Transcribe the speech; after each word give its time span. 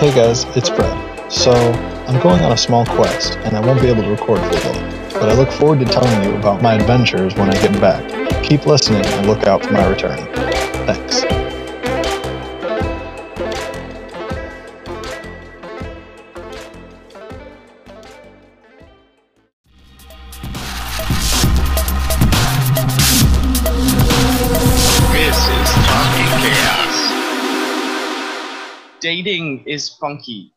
Hey 0.00 0.14
guys, 0.14 0.44
it's 0.56 0.70
Brad. 0.70 1.30
So, 1.30 1.52
I'm 1.52 2.18
going 2.22 2.42
on 2.42 2.52
a 2.52 2.56
small 2.56 2.86
quest, 2.86 3.36
and 3.40 3.54
I 3.54 3.60
won't 3.60 3.82
be 3.82 3.88
able 3.88 4.02
to 4.02 4.08
record 4.08 4.38
for 4.38 4.46
a 4.46 4.72
little, 4.72 5.10
but 5.20 5.28
I 5.28 5.34
look 5.34 5.50
forward 5.50 5.80
to 5.80 5.84
telling 5.84 6.24
you 6.24 6.34
about 6.38 6.62
my 6.62 6.72
adventures 6.72 7.34
when 7.34 7.50
I 7.50 7.52
get 7.60 7.78
back. 7.82 8.42
Keep 8.42 8.64
listening 8.64 9.04
and 9.04 9.26
look 9.26 9.46
out 9.46 9.62
for 9.62 9.74
my 9.74 9.86
return. 9.86 10.16
Thanks. 10.86 11.20
Dating 29.22 29.64
is 29.66 29.90
funky, 30.00 30.54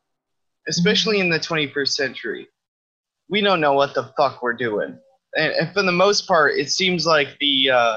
especially 0.70 1.20
in 1.20 1.30
the 1.30 1.40
21st 1.40 1.90
century. 1.90 2.48
We 3.30 3.42
don't 3.42 3.60
know 3.60 3.74
what 3.74 3.94
the 3.94 4.14
fuck 4.16 4.42
we're 4.42 4.54
doing, 4.54 4.98
and, 5.36 5.54
and 5.54 5.74
for 5.74 5.84
the 5.84 5.92
most 5.92 6.28
part, 6.28 6.58
it 6.58 6.70
seems 6.70 7.06
like 7.06 7.38
the 7.40 7.72
uh, 7.72 7.96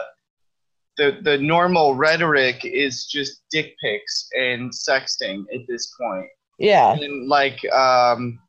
the 0.96 1.18
the 1.22 1.38
normal 1.38 1.94
rhetoric 1.94 2.64
is 2.64 3.06
just 3.06 3.42
dick 3.50 3.76
pics 3.80 4.28
and 4.36 4.72
sexting 4.72 5.44
at 5.54 5.60
this 5.68 5.94
point. 6.00 6.26
Yeah. 6.58 6.94
And 6.94 7.28
like, 7.28 7.64
um, 7.72 8.40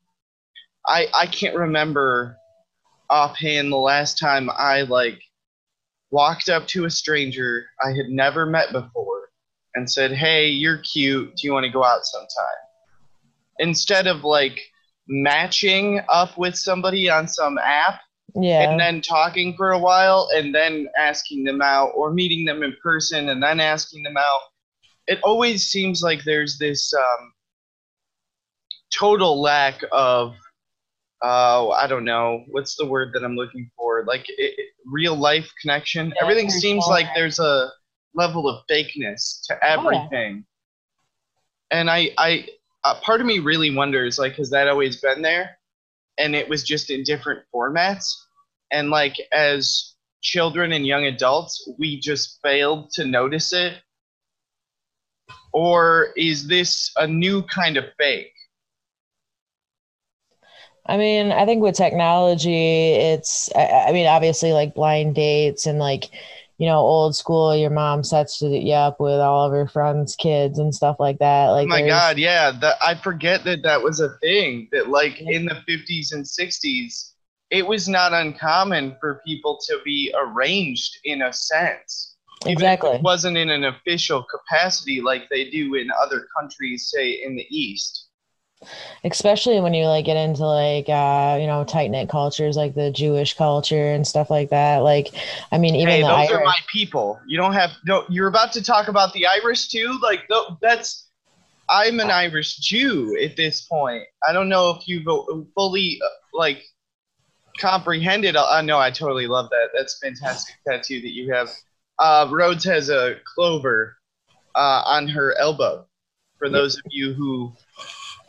I 0.87 1.07
I 1.13 1.27
can't 1.27 1.55
remember 1.55 2.35
offhand 3.11 3.71
the 3.71 3.77
last 3.77 4.17
time 4.17 4.49
I 4.49 4.81
like 4.81 5.21
walked 6.09 6.49
up 6.49 6.65
to 6.67 6.85
a 6.85 6.89
stranger 6.89 7.67
I 7.83 7.89
had 7.89 8.07
never 8.09 8.45
met 8.45 8.71
before 8.71 9.16
and 9.77 9.89
said, 9.89 10.11
"Hey, 10.11 10.47
you're 10.49 10.79
cute. 10.79 11.35
Do 11.35 11.47
you 11.47 11.53
want 11.53 11.65
to 11.65 11.71
go 11.71 11.83
out 11.83 12.03
sometime?" 12.03 12.61
Instead 13.59 14.07
of 14.07 14.23
like 14.23 14.59
matching 15.07 16.01
up 16.09 16.37
with 16.37 16.55
somebody 16.55 17.09
on 17.09 17.27
some 17.27 17.57
app 17.59 18.01
Yeah. 18.35 18.69
and 18.69 18.79
then 18.79 19.01
talking 19.01 19.55
for 19.55 19.71
a 19.71 19.79
while 19.79 20.29
and 20.35 20.53
then 20.53 20.87
asking 20.97 21.43
them 21.45 21.61
out 21.61 21.91
or 21.95 22.11
meeting 22.11 22.43
them 22.43 22.61
in 22.63 22.75
person 22.83 23.29
and 23.29 23.41
then 23.41 23.59
asking 23.59 24.03
them 24.03 24.17
out. 24.17 24.41
It 25.07 25.19
always 25.23 25.67
seems 25.67 26.01
like 26.01 26.23
there's 26.25 26.57
this 26.57 26.93
um, 26.93 27.31
total 28.93 29.41
lack 29.41 29.81
of, 29.93 30.35
uh, 31.23 31.69
I 31.69 31.87
don't 31.87 32.03
know, 32.03 32.43
what's 32.49 32.75
the 32.75 32.85
word 32.85 33.11
that 33.13 33.23
I'm 33.23 33.35
looking 33.35 33.71
for? 33.77 34.03
Like 34.05 34.27
it, 34.29 34.33
it- 34.57 34.73
real 34.85 35.15
life 35.15 35.49
connection. 35.61 36.07
Yeah, 36.07 36.23
Everything 36.23 36.49
seems 36.49 36.85
like 36.87 37.07
there's 37.15 37.39
a 37.39 37.69
level 38.17 38.49
of 38.49 38.65
fakeness 38.69 39.45
to 39.47 39.63
everything. 39.63 40.45
And 41.71 41.89
I, 41.89 42.09
I, 42.17 42.47
uh, 42.83 42.99
part 43.01 43.21
of 43.21 43.27
me 43.27 43.39
really 43.39 43.73
wonders, 43.73 44.19
like, 44.19 44.33
has 44.35 44.49
that 44.49 44.67
always 44.67 44.99
been 44.99 45.21
there? 45.21 45.57
And 46.17 46.35
it 46.35 46.49
was 46.49 46.63
just 46.63 46.89
in 46.89 47.03
different 47.03 47.43
formats? 47.53 48.13
and 48.71 48.89
like 48.89 49.15
as 49.31 49.93
children 50.21 50.71
and 50.71 50.85
young 50.85 51.05
adults 51.05 51.69
we 51.77 51.99
just 51.99 52.39
failed 52.41 52.89
to 52.91 53.05
notice 53.05 53.53
it 53.53 53.73
or 55.53 56.09
is 56.17 56.47
this 56.47 56.91
a 56.97 57.07
new 57.07 57.41
kind 57.43 57.77
of 57.77 57.85
fake 57.97 58.33
I 60.89 60.95
mean, 60.95 61.33
I 61.33 61.45
think 61.45 61.61
with 61.61 61.75
technology, 61.75 62.93
it's, 62.93 63.53
I, 63.53 63.87
I 63.89 63.91
mean, 63.91 64.07
obviously 64.07 64.53
like 64.53 64.73
blind 64.73 65.15
dates 65.15 65.65
and 65.65 65.79
like, 65.79 66.05
you 66.57 66.65
know, 66.65 66.79
old 66.79 67.15
school, 67.15 67.55
your 67.55 67.69
mom 67.69 68.03
sets 68.03 68.41
you 68.41 68.73
up 68.73 68.99
with 68.99 69.19
all 69.19 69.45
of 69.45 69.51
her 69.51 69.67
friends' 69.67 70.15
kids 70.15 70.57
and 70.57 70.73
stuff 70.73 70.95
like 70.99 71.19
that. 71.19 71.49
Oh 71.49 71.53
like, 71.53 71.65
oh 71.65 71.69
my 71.69 71.87
god 71.87 72.17
yeah 72.17 72.51
that 72.51 72.75
i 72.81 72.95
forget 72.95 73.43
that 73.43 73.63
that 73.63 73.81
was 73.81 73.99
a 73.99 74.17
thing 74.19 74.67
that 74.71 74.89
like 74.89 75.19
in 75.21 75.45
the 75.45 75.55
50s 75.67 76.13
and 76.13 76.25
60s 76.25 77.11
it 77.49 77.65
was 77.65 77.87
not 77.87 78.13
uncommon 78.13 78.95
for 78.99 79.21
people 79.25 79.57
to 79.67 79.79
be 79.85 80.13
arranged 80.17 80.97
in 81.05 81.21
a 81.21 81.33
sense 81.33 82.15
Exactly. 82.45 82.91
it 82.91 83.01
wasn't 83.01 83.37
in 83.37 83.49
an 83.49 83.65
official 83.65 84.23
capacity 84.23 85.01
like 85.01 85.23
they 85.29 85.49
do 85.49 85.75
in 85.75 85.89
other 86.01 86.27
countries 86.37 86.91
say 86.93 87.23
in 87.23 87.35
the 87.35 87.45
east 87.49 88.06
especially 89.03 89.59
when 89.59 89.73
you 89.73 89.85
like 89.85 90.05
get 90.05 90.17
into 90.17 90.45
like 90.45 90.89
uh 90.89 91.37
you 91.39 91.47
know 91.47 91.63
tight 91.63 91.91
knit 91.91 92.09
cultures 92.09 92.57
like 92.57 92.75
the 92.75 92.91
Jewish 92.91 93.35
culture 93.35 93.91
and 93.91 94.05
stuff 94.05 94.29
like 94.29 94.49
that. 94.49 94.79
Like, 94.79 95.09
I 95.51 95.57
mean, 95.57 95.75
even 95.75 95.89
hey, 95.89 96.01
the 96.01 96.07
those 96.07 96.17
Irish. 96.17 96.31
are 96.31 96.43
my 96.43 96.57
people. 96.71 97.19
You 97.27 97.37
don't 97.37 97.53
have 97.53 97.71
no. 97.85 98.03
You're 98.09 98.27
about 98.27 98.51
to 98.53 98.63
talk 98.63 98.87
about 98.87 99.13
the 99.13 99.25
Irish 99.27 99.67
too. 99.67 99.97
Like 100.01 100.21
that's. 100.61 101.05
I'm 101.69 101.99
an 101.99 102.09
Irish 102.09 102.55
Jew 102.57 103.17
at 103.21 103.35
this 103.35 103.63
point. 103.63 104.03
I 104.25 104.31
don't 104.31 104.47
know 104.47 104.69
if 104.69 104.87
you've 104.87 105.05
uh, 105.05 105.21
fully 105.53 105.99
uh, 106.01 106.07
like 106.33 106.63
comprehended. 107.59 108.37
I 108.37 108.61
know 108.61 108.79
I 108.79 108.89
totally 108.89 109.27
love 109.27 109.49
that. 109.49 109.71
That's 109.75 109.99
fantastic 109.99 110.55
tattoo 110.65 111.01
that 111.01 111.11
you 111.11 111.33
have. 111.33 111.49
Uh, 111.99 112.29
Rhodes 112.31 112.63
has 112.63 112.89
a 112.89 113.15
clover 113.35 113.97
uh, 114.55 114.83
on 114.85 115.09
her 115.09 115.37
elbow. 115.37 115.85
For 116.37 116.49
those 116.49 116.77
of 116.77 116.83
you 116.89 117.13
who 117.13 117.51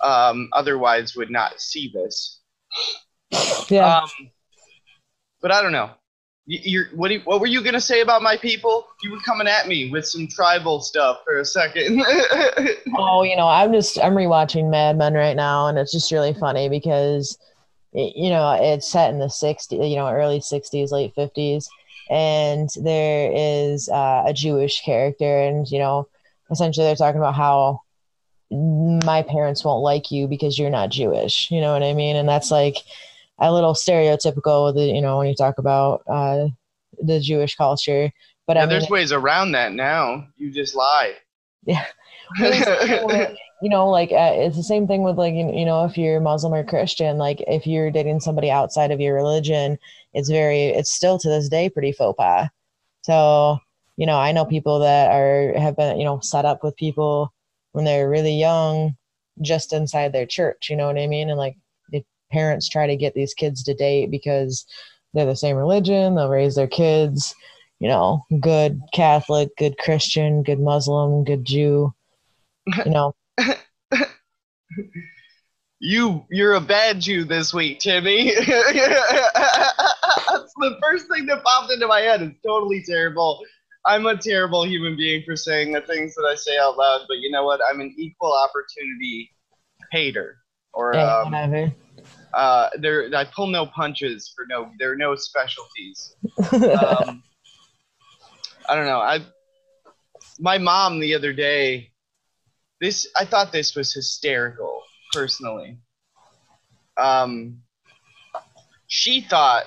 um, 0.03 0.49
otherwise 0.53 1.17
would 1.17 1.31
not 1.31 1.61
see 1.61 1.91
this. 1.93 2.41
yeah. 3.69 3.99
Um, 3.99 4.31
but 5.41 5.53
I 5.53 5.63
don't 5.63 5.73
know. 5.73 5.91
You, 6.47 6.59
you're 6.63 6.87
what? 6.95 7.11
You, 7.11 7.21
what 7.25 7.41
were 7.41 7.47
you 7.47 7.63
gonna 7.63 7.81
say 7.81 8.01
about 8.01 8.23
my 8.23 8.37
people? 8.37 8.87
You 9.03 9.13
were 9.13 9.21
coming 9.21 9.47
at 9.47 9.69
me 9.69 9.91
with 9.91 10.07
some 10.07 10.27
tribal 10.27 10.81
stuff 10.81 11.19
for 11.25 11.39
a 11.39 11.45
second. 11.45 12.03
Oh, 12.97 13.23
you 13.23 13.37
know, 13.37 13.47
I'm 13.47 13.73
just 13.73 13.99
I'm 14.03 14.15
rewatching 14.15 14.71
Mad 14.71 14.97
Men 14.97 15.15
right 15.15 15.37
now, 15.37 15.69
and 15.69 15.79
it's 15.79 15.93
just 15.93 16.11
really 16.11 16.35
funny 16.35 16.69
because, 16.69 17.39
it, 17.93 18.17
you 18.17 18.31
know, 18.31 18.59
it's 18.61 18.91
set 18.91 19.13
in 19.13 19.19
the 19.19 19.27
'60s, 19.27 19.89
you 19.89 19.97
know, 19.97 20.09
early 20.09 20.41
'60s, 20.41 20.91
late 20.91 21.15
'50s, 21.15 21.69
and 22.11 22.69
there 22.83 23.31
is 23.33 23.89
uh, 23.89 24.25
a 24.27 24.33
Jewish 24.33 24.81
character, 24.83 25.43
and 25.43 25.71
you 25.71 25.79
know, 25.79 26.09
essentially 26.51 26.87
they're 26.87 26.97
talking 26.97 27.21
about 27.21 27.35
how 27.35 27.83
my 28.51 29.23
parents 29.23 29.65
won't 29.65 29.83
like 29.83 30.11
you 30.11 30.27
because 30.27 30.59
you're 30.59 30.71
not 30.71 30.91
Jewish. 30.91 31.51
You 31.51 31.61
know 31.61 31.73
what 31.73 31.83
I 31.83 31.93
mean? 31.95 32.17
And 32.17 32.29
that's 32.29 32.51
like 32.51 32.77
a 33.39 33.53
little 33.53 33.75
stereotypical. 33.75 34.75
The 34.75 34.85
you 34.87 35.01
know 35.01 35.19
when 35.19 35.29
you 35.29 35.35
talk 35.35 35.59
about 35.59 36.03
uh, 36.09 36.49
the 37.03 37.21
Jewish 37.21 37.57
culture, 37.57 38.11
but 38.47 38.57
yeah, 38.57 38.63
I 38.63 38.67
mean, 38.67 38.71
there's 38.71 38.91
ways 38.91 39.13
around 39.13 39.53
that 39.53 39.73
now. 39.73 40.27
You 40.37 40.51
just 40.51 40.75
lie. 40.75 41.15
Yeah. 41.65 41.85
Well, 42.39 42.53
it's 42.53 42.67
the 42.67 42.87
same 42.87 43.07
with- 43.07 43.39
you 43.63 43.71
know, 43.71 43.89
like 43.89 44.13
uh, 44.13 44.33
it's 44.35 44.57
the 44.57 44.63
same 44.63 44.87
thing 44.87 45.03
with 45.03 45.17
like 45.17 45.33
you 45.33 45.51
you 45.51 45.65
know 45.65 45.87
if 45.87 45.97
you're 45.97 46.21
Muslim 46.21 46.53
or 46.53 46.63
Christian, 46.63 47.17
like 47.17 47.43
if 47.47 47.67
you're 47.67 47.91
dating 47.91 48.21
somebody 48.21 48.51
outside 48.51 48.91
of 48.91 49.01
your 49.01 49.15
religion, 49.15 49.79
it's 50.13 50.29
very 50.29 50.65
it's 50.65 50.93
still 50.93 51.19
to 51.19 51.29
this 51.29 51.49
day 51.49 51.71
pretty 51.71 51.91
faux 51.93 52.15
pas. 52.19 52.49
So 53.01 53.59
you 53.97 54.05
know, 54.05 54.19
I 54.19 54.33
know 54.33 54.45
people 54.45 54.81
that 54.81 55.11
are 55.11 55.59
have 55.59 55.75
been 55.77 55.99
you 55.99 56.05
know 56.05 56.21
set 56.21 56.45
up 56.45 56.63
with 56.63 56.77
people 56.77 57.33
when 57.73 57.85
they're 57.85 58.09
really 58.09 58.35
young, 58.35 58.97
just 59.43 59.73
inside 59.73 60.13
their 60.13 60.27
church. 60.27 60.69
You 60.71 60.77
know 60.77 60.87
what 60.87 60.99
I 60.99 61.07
mean? 61.07 61.31
And 61.31 61.39
like 61.39 61.57
the 61.91 62.05
parents 62.31 62.69
try 62.69 62.87
to 62.87 62.97
get 62.97 63.15
these 63.15 63.35
kids 63.35 63.63
to 63.65 63.75
date 63.75 64.11
because 64.11 64.67
they're 65.15 65.27
the 65.27 65.37
same 65.37 65.57
religion. 65.57 66.15
They'll 66.15 66.29
raise 66.29 66.55
their 66.55 66.69
kids. 66.69 67.35
You 67.81 67.89
know, 67.89 68.25
good 68.41 68.81
Catholic, 68.93 69.51
good 69.57 69.79
Christian, 69.79 70.43
good 70.43 70.59
Muslim, 70.59 71.23
good 71.25 71.45
Jew. 71.45 71.95
You 72.85 72.91
know, 72.91 73.15
you 75.79 76.25
you're 76.29 76.55
a 76.55 76.61
bad 76.61 77.01
Jew 77.01 77.25
this 77.25 77.55
week, 77.55 77.79
Timmy. 77.79 78.33
That's 78.35 78.49
the 80.57 80.77
first 80.83 81.07
thing 81.09 81.27
that 81.27 81.45
popped 81.45 81.73
into 81.73 81.87
my 81.87 82.01
head. 82.01 82.21
It's 82.23 82.41
totally 82.45 82.83
terrible. 82.85 83.41
I'm 83.89 84.05
a 84.05 84.17
terrible 84.17 84.67
human 84.67 84.97
being 84.97 85.23
for 85.25 85.35
saying 85.35 85.73
the 85.73 85.81
things 85.81 86.15
that 86.15 86.29
I 86.31 86.35
say 86.35 86.59
out 86.59 86.77
loud, 86.77 87.07
but 87.09 87.19
you 87.21 87.31
know 87.31 87.45
what? 87.45 87.61
I'm 87.69 87.81
an 87.81 87.95
equal 87.97 88.35
opportunity 88.35 89.31
hater. 89.91 90.37
Or 90.75 90.95
um, 90.95 91.33
whatever. 91.33 91.73
uh, 92.35 92.69
there, 92.79 93.09
I 93.17 93.25
pull 93.25 93.47
no 93.47 93.65
punches 93.65 94.31
for 94.37 94.45
no. 94.47 94.71
There 94.79 94.93
are 94.93 94.97
no 94.97 95.15
specialties. 95.17 96.15
Um, 96.53 97.23
I 98.69 98.77
don't 98.77 98.85
know. 98.85 99.01
I, 99.01 99.21
my 100.39 100.59
mom 100.59 101.01
the 101.01 101.15
other 101.15 101.33
day, 101.33 101.91
this 102.83 103.09
I 103.17 103.25
thought 103.25 103.53
this 103.53 103.75
was 103.75 103.95
hysterical 103.95 104.83
personally. 105.15 105.79
Um, 106.99 107.63
she 108.87 109.23
thought 109.23 109.65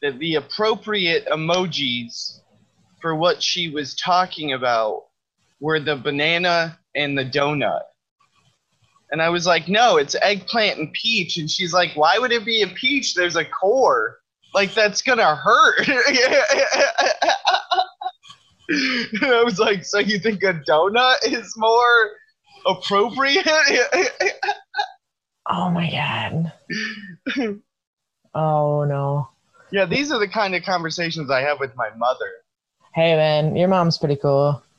that 0.00 0.18
the 0.18 0.36
appropriate 0.36 1.26
emojis 1.26 2.40
for 3.04 3.14
what 3.14 3.40
she 3.42 3.68
was 3.68 3.94
talking 3.94 4.54
about 4.54 5.02
were 5.60 5.78
the 5.78 5.94
banana 5.94 6.78
and 6.96 7.18
the 7.18 7.24
donut. 7.24 7.82
And 9.12 9.20
I 9.20 9.28
was 9.28 9.46
like, 9.46 9.68
no, 9.68 9.98
it's 9.98 10.16
eggplant 10.22 10.78
and 10.78 10.90
peach. 10.94 11.36
And 11.36 11.50
she's 11.50 11.74
like, 11.74 11.90
why 11.96 12.18
would 12.18 12.32
it 12.32 12.46
be 12.46 12.62
a 12.62 12.66
peach? 12.66 13.14
There's 13.14 13.36
a 13.36 13.44
core. 13.44 14.20
Like, 14.54 14.72
that's 14.72 15.02
going 15.02 15.18
to 15.18 15.36
hurt. 15.36 15.86
and 15.86 15.98
I 19.34 19.42
was 19.44 19.58
like, 19.58 19.84
so 19.84 19.98
you 19.98 20.18
think 20.18 20.42
a 20.42 20.54
donut 20.66 21.16
is 21.26 21.52
more 21.58 22.10
appropriate. 22.64 23.46
Oh 25.46 25.68
my 25.68 25.90
god. 25.90 26.54
oh 28.34 28.84
no. 28.84 29.28
yeah, 29.70 29.84
these 29.84 30.10
are 30.10 30.18
the 30.18 30.26
kind 30.26 30.54
of 30.54 30.62
conversations 30.62 31.30
I 31.30 31.42
have 31.42 31.60
with 31.60 31.76
my 31.76 31.90
mother. 31.98 32.30
Hey 32.94 33.16
man, 33.16 33.56
your 33.56 33.66
mom's 33.66 33.98
pretty 33.98 34.16
cool. 34.16 34.62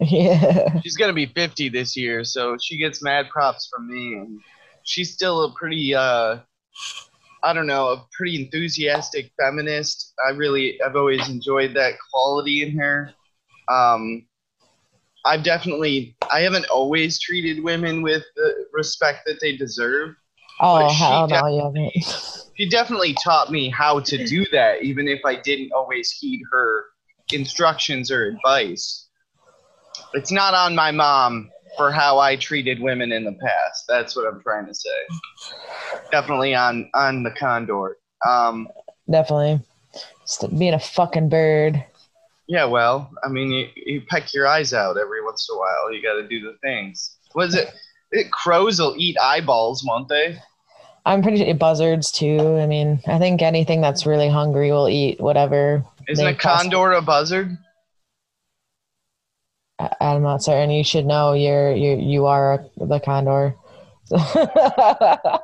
Yeah. 0.00 0.80
She's 0.80 0.96
gonna 0.96 1.12
be 1.12 1.26
50 1.26 1.68
this 1.68 1.96
year, 1.96 2.24
so 2.24 2.56
she 2.60 2.76
gets 2.76 3.00
mad 3.00 3.30
props 3.30 3.68
from 3.72 3.88
me. 3.88 4.14
And 4.14 4.40
she's 4.82 5.12
still 5.14 5.44
a 5.44 5.52
pretty, 5.54 5.94
uh, 5.94 6.38
I 7.44 7.52
don't 7.52 7.68
know, 7.68 7.90
a 7.90 8.04
pretty 8.12 8.42
enthusiastic 8.42 9.30
feminist. 9.40 10.14
I 10.26 10.30
really, 10.30 10.82
I've 10.82 10.96
always 10.96 11.28
enjoyed 11.28 11.74
that 11.74 11.94
quality 12.10 12.64
in 12.64 12.76
her. 12.76 13.12
Um, 13.68 14.26
I've 15.24 15.44
definitely, 15.44 16.16
I 16.28 16.40
haven't 16.40 16.66
always 16.66 17.20
treated 17.20 17.62
women 17.62 18.02
with 18.02 18.24
the 18.34 18.66
respect 18.72 19.20
that 19.26 19.38
they 19.40 19.56
deserve. 19.56 20.16
Oh 20.60 20.88
hell 20.88 21.26
no, 21.28 21.46
you 21.46 21.62
haven't. 21.62 22.50
She 22.56 22.68
definitely 22.68 23.16
taught 23.24 23.50
me 23.50 23.68
how 23.68 23.98
to 24.00 24.26
do 24.26 24.46
that, 24.52 24.82
even 24.82 25.08
if 25.08 25.20
I 25.24 25.34
didn't 25.36 25.72
always 25.72 26.10
heed 26.12 26.40
her 26.52 26.84
instructions 27.32 28.10
or 28.10 28.26
advice. 28.26 29.08
It's 30.12 30.30
not 30.30 30.54
on 30.54 30.74
my 30.74 30.92
mom 30.92 31.50
for 31.76 31.90
how 31.90 32.20
I 32.20 32.36
treated 32.36 32.80
women 32.80 33.10
in 33.10 33.24
the 33.24 33.32
past. 33.32 33.84
That's 33.88 34.14
what 34.14 34.26
I'm 34.32 34.40
trying 34.42 34.66
to 34.66 34.74
say. 34.74 35.98
Definitely 36.12 36.54
on 36.54 36.88
on 36.94 37.24
the 37.24 37.32
condor. 37.32 37.96
Um, 38.26 38.68
Definitely. 39.10 39.60
Just 40.20 40.56
being 40.56 40.74
a 40.74 40.78
fucking 40.78 41.28
bird. 41.28 41.84
yeah, 42.46 42.64
well, 42.64 43.10
I 43.22 43.28
mean, 43.28 43.50
you, 43.50 43.68
you 43.74 44.02
peck 44.08 44.32
your 44.32 44.46
eyes 44.46 44.72
out 44.72 44.96
every 44.96 45.22
once 45.24 45.48
in 45.50 45.56
a 45.56 45.58
while. 45.58 45.92
You 45.92 46.02
got 46.02 46.14
to 46.14 46.26
do 46.26 46.40
the 46.40 46.56
things. 46.62 47.16
Was 47.34 47.54
it? 47.54 47.72
It? 48.14 48.30
Crows 48.32 48.78
will 48.80 48.94
eat 48.96 49.16
eyeballs, 49.22 49.84
won't 49.84 50.08
they? 50.08 50.38
I'm 51.06 51.22
pretty 51.22 51.44
sure 51.44 51.54
buzzards 51.54 52.10
too. 52.10 52.56
I 52.58 52.66
mean, 52.66 53.00
I 53.06 53.18
think 53.18 53.42
anything 53.42 53.80
that's 53.82 54.06
really 54.06 54.28
hungry 54.28 54.72
will 54.72 54.88
eat 54.88 55.20
whatever. 55.20 55.84
Isn't 56.08 56.26
a 56.26 56.34
condor 56.34 56.92
a 56.92 57.02
buzzard? 57.02 57.56
I, 59.78 59.90
I'm 60.00 60.22
not 60.22 60.42
certain. 60.42 60.70
You 60.70 60.84
should 60.84 61.04
know. 61.06 61.34
You're 61.34 61.72
you 61.74 61.96
you 61.96 62.26
are 62.26 62.64
the 62.76 63.00
condor. 63.00 63.54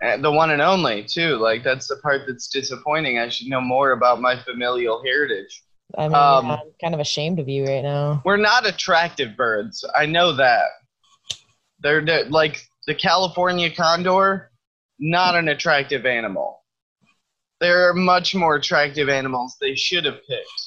Uh, 0.00 0.16
The 0.16 0.30
one 0.30 0.50
and 0.52 0.62
only, 0.62 1.02
too. 1.02 1.38
Like 1.38 1.64
that's 1.64 1.88
the 1.88 1.96
part 1.96 2.22
that's 2.26 2.46
disappointing. 2.46 3.18
I 3.18 3.28
should 3.28 3.48
know 3.48 3.60
more 3.60 3.90
about 3.90 4.20
my 4.20 4.38
familial 4.44 5.02
heritage. 5.02 5.60
I 5.96 6.06
mean, 6.06 6.14
Um, 6.14 6.50
I'm 6.52 6.70
kind 6.80 6.94
of 6.94 7.00
ashamed 7.00 7.40
of 7.40 7.48
you 7.48 7.64
right 7.64 7.82
now. 7.82 8.22
We're 8.24 8.36
not 8.36 8.64
attractive 8.64 9.36
birds. 9.36 9.84
I 9.96 10.06
know 10.06 10.32
that. 10.36 10.66
They're, 11.80 12.02
like 12.28 12.62
the 12.86 12.94
California 12.94 13.70
condor, 13.74 14.50
not 14.98 15.34
an 15.36 15.48
attractive 15.48 16.06
animal. 16.06 16.62
There 17.60 17.88
are 17.88 17.94
much 17.94 18.34
more 18.34 18.56
attractive 18.56 19.08
animals 19.08 19.56
they 19.60 19.74
should 19.74 20.04
have 20.04 20.18
picked, 20.28 20.62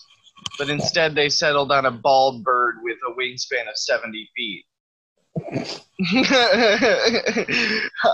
but 0.57 0.69
instead 0.69 1.15
they 1.15 1.29
settled 1.29 1.71
on 1.71 1.85
a 1.85 1.91
bald 1.91 2.43
bird 2.43 2.75
with 2.83 2.97
a 3.07 3.13
wingspan 3.19 3.67
of 3.69 3.75
70 3.77 4.29
feet. 4.35 4.65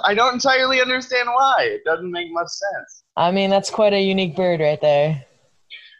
I 0.03 0.13
don't 0.13 0.35
entirely 0.35 0.81
understand 0.81 1.27
why. 1.29 1.55
It 1.61 1.83
doesn't 1.85 2.11
make 2.11 2.31
much 2.31 2.47
sense. 2.49 3.03
I 3.15 3.31
mean, 3.31 3.49
that's 3.49 3.69
quite 3.69 3.93
a 3.93 4.01
unique 4.01 4.35
bird 4.35 4.59
right 4.59 4.79
there. 4.79 5.25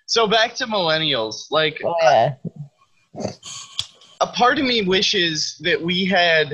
So 0.06 0.28
back 0.28 0.54
to 0.56 0.66
millennials. 0.66 1.46
Like 1.52 1.82
Oh 1.84 1.96
yeah. 2.02 2.36
a 4.22 4.28
part 4.28 4.60
of 4.60 4.66
me 4.66 4.84
wishes 4.84 5.58
that 5.64 5.82
we 5.82 6.06
had 6.06 6.54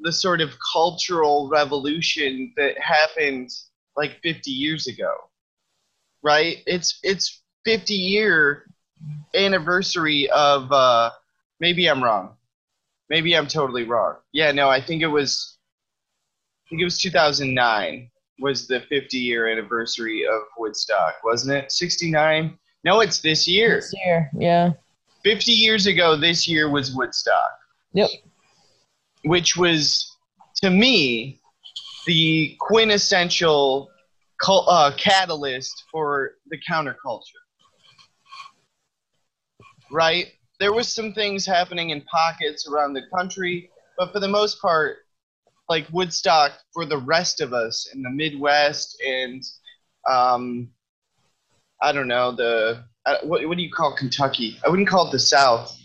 the 0.00 0.12
sort 0.12 0.40
of 0.40 0.50
cultural 0.72 1.48
revolution 1.48 2.52
that 2.56 2.78
happened 2.78 3.50
like 3.96 4.20
50 4.22 4.50
years 4.50 4.86
ago 4.86 5.12
right? 6.26 6.58
It's 6.66 6.98
it's 7.04 7.42
50 7.64 7.94
year 7.94 8.66
anniversary 9.34 10.28
of 10.30 10.70
uh 10.72 11.10
maybe 11.60 11.86
i'm 11.86 12.02
wrong. 12.02 12.34
Maybe 13.08 13.36
i'm 13.36 13.46
totally 13.46 13.84
wrong. 13.84 14.16
Yeah 14.32 14.52
no 14.52 14.68
i 14.68 14.80
think 14.80 15.02
it 15.02 15.06
was 15.06 15.58
i 16.66 16.68
think 16.68 16.82
it 16.82 16.84
was 16.84 16.98
2009 16.98 18.10
was 18.40 18.66
the 18.66 18.80
50 18.80 19.16
year 19.16 19.48
anniversary 19.48 20.26
of 20.26 20.42
woodstock 20.58 21.14
wasn't 21.24 21.56
it? 21.56 21.72
69 21.72 22.58
no 22.84 23.00
it's 23.00 23.20
this 23.20 23.46
year. 23.48 23.76
This 23.76 23.94
year, 24.04 24.30
yeah. 24.38 24.72
50 25.24 25.52
years 25.52 25.86
ago 25.86 26.16
this 26.16 26.46
year 26.46 26.70
was 26.70 26.94
woodstock. 26.94 27.58
Yep. 27.92 28.10
Which 29.26 29.56
was 29.56 30.16
to 30.56 30.70
me 30.70 31.40
the 32.06 32.56
quintessential 32.60 33.90
cul- 34.40 34.68
uh, 34.68 34.92
catalyst 34.96 35.84
for 35.90 36.32
the 36.48 36.58
counterculture. 36.68 37.42
Right? 39.90 40.32
There 40.58 40.72
was 40.72 40.88
some 40.88 41.12
things 41.12 41.44
happening 41.44 41.90
in 41.90 42.00
pockets 42.02 42.68
around 42.68 42.94
the 42.94 43.02
country 43.14 43.70
but 43.96 44.12
for 44.12 44.20
the 44.20 44.28
most 44.28 44.60
part 44.60 44.98
like 45.68 45.86
woodstock 45.92 46.52
for 46.72 46.84
the 46.84 46.98
rest 46.98 47.40
of 47.40 47.52
us 47.52 47.88
in 47.94 48.02
the 48.02 48.10
midwest 48.10 49.00
and 49.06 49.42
um, 50.08 50.68
i 51.82 51.92
don't 51.92 52.08
know 52.08 52.32
the 52.32 52.84
uh, 53.06 53.16
what, 53.22 53.46
what 53.46 53.56
do 53.56 53.62
you 53.62 53.70
call 53.70 53.94
kentucky? 53.96 54.58
I 54.64 54.68
wouldn't 54.68 54.88
call 54.88 55.08
it 55.08 55.12
the 55.12 55.18
south 55.18 55.76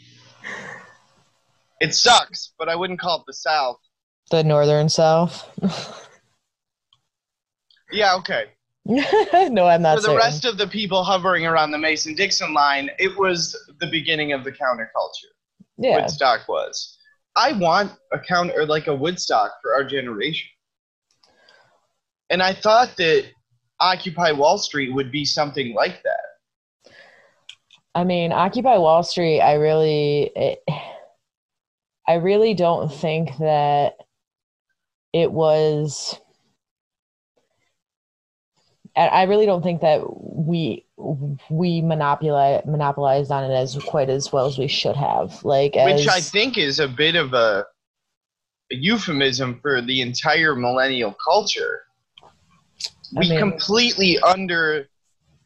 it 1.81 1.93
sucks 1.93 2.53
but 2.57 2.69
i 2.69 2.75
wouldn't 2.75 2.99
call 2.99 3.17
it 3.19 3.23
the 3.27 3.33
south 3.33 3.77
The 4.29 4.43
northern 4.43 4.87
south. 4.89 5.33
yeah 7.91 8.15
okay 8.15 8.45
no, 8.85 9.67
I'm 9.67 9.83
not 9.83 9.97
for 9.97 10.01
the 10.01 10.07
certain. 10.07 10.17
rest 10.17 10.43
of 10.45 10.57
the 10.57 10.65
people 10.67 11.03
hovering 11.03 11.45
around 11.45 11.69
the 11.69 11.77
Mason 11.77 12.15
Dixon 12.15 12.51
line, 12.51 12.89
it 12.97 13.15
was 13.15 13.55
the 13.79 13.85
beginning 13.85 14.33
of 14.33 14.43
the 14.43 14.51
counterculture. 14.51 15.29
yeah. 15.77 15.97
Woodstock 16.01 16.47
was. 16.47 16.97
I 17.35 17.51
want 17.53 17.91
a 18.11 18.17
counter 18.17 18.53
or 18.59 18.65
like 18.65 18.87
a 18.87 18.95
Woodstock 18.95 19.51
for 19.61 19.75
our 19.75 19.83
generation. 19.83 20.49
And 22.31 22.41
I 22.41 22.53
thought 22.53 22.97
that 22.97 23.25
Occupy 23.79 24.31
Wall 24.31 24.57
Street 24.57 24.91
would 24.95 25.11
be 25.11 25.25
something 25.25 25.75
like 25.75 26.01
that. 26.01 26.91
I 27.93 28.03
mean, 28.03 28.31
Occupy 28.31 28.77
Wall 28.79 29.03
Street. 29.03 29.41
I 29.41 29.53
really, 29.53 30.31
it, 30.35 30.63
I 32.11 32.15
really 32.15 32.53
don't 32.53 32.91
think 32.93 33.37
that 33.37 33.93
it 35.13 35.31
was. 35.31 36.19
I 38.97 39.07
I 39.07 39.23
really 39.23 39.45
don't 39.45 39.63
think 39.63 39.79
that 39.79 40.01
we 40.19 40.85
we 41.49 41.81
monopolize 41.81 42.63
monopolized 42.65 43.31
on 43.31 43.49
it 43.49 43.53
as 43.53 43.77
quite 43.85 44.09
as 44.09 44.33
well 44.33 44.45
as 44.45 44.57
we 44.57 44.67
should 44.67 44.97
have. 44.97 45.41
Like, 45.45 45.75
Which 45.75 46.09
I 46.09 46.19
think 46.19 46.57
is 46.57 46.81
a 46.81 46.87
bit 46.89 47.15
of 47.15 47.31
a, 47.33 47.65
a 48.73 48.75
euphemism 48.75 49.59
for 49.61 49.81
the 49.81 50.01
entire 50.01 50.53
millennial 50.53 51.15
culture. 51.25 51.83
I 53.15 53.19
We 53.21 53.29
mean- 53.29 53.39
completely 53.39 54.19
under 54.19 54.89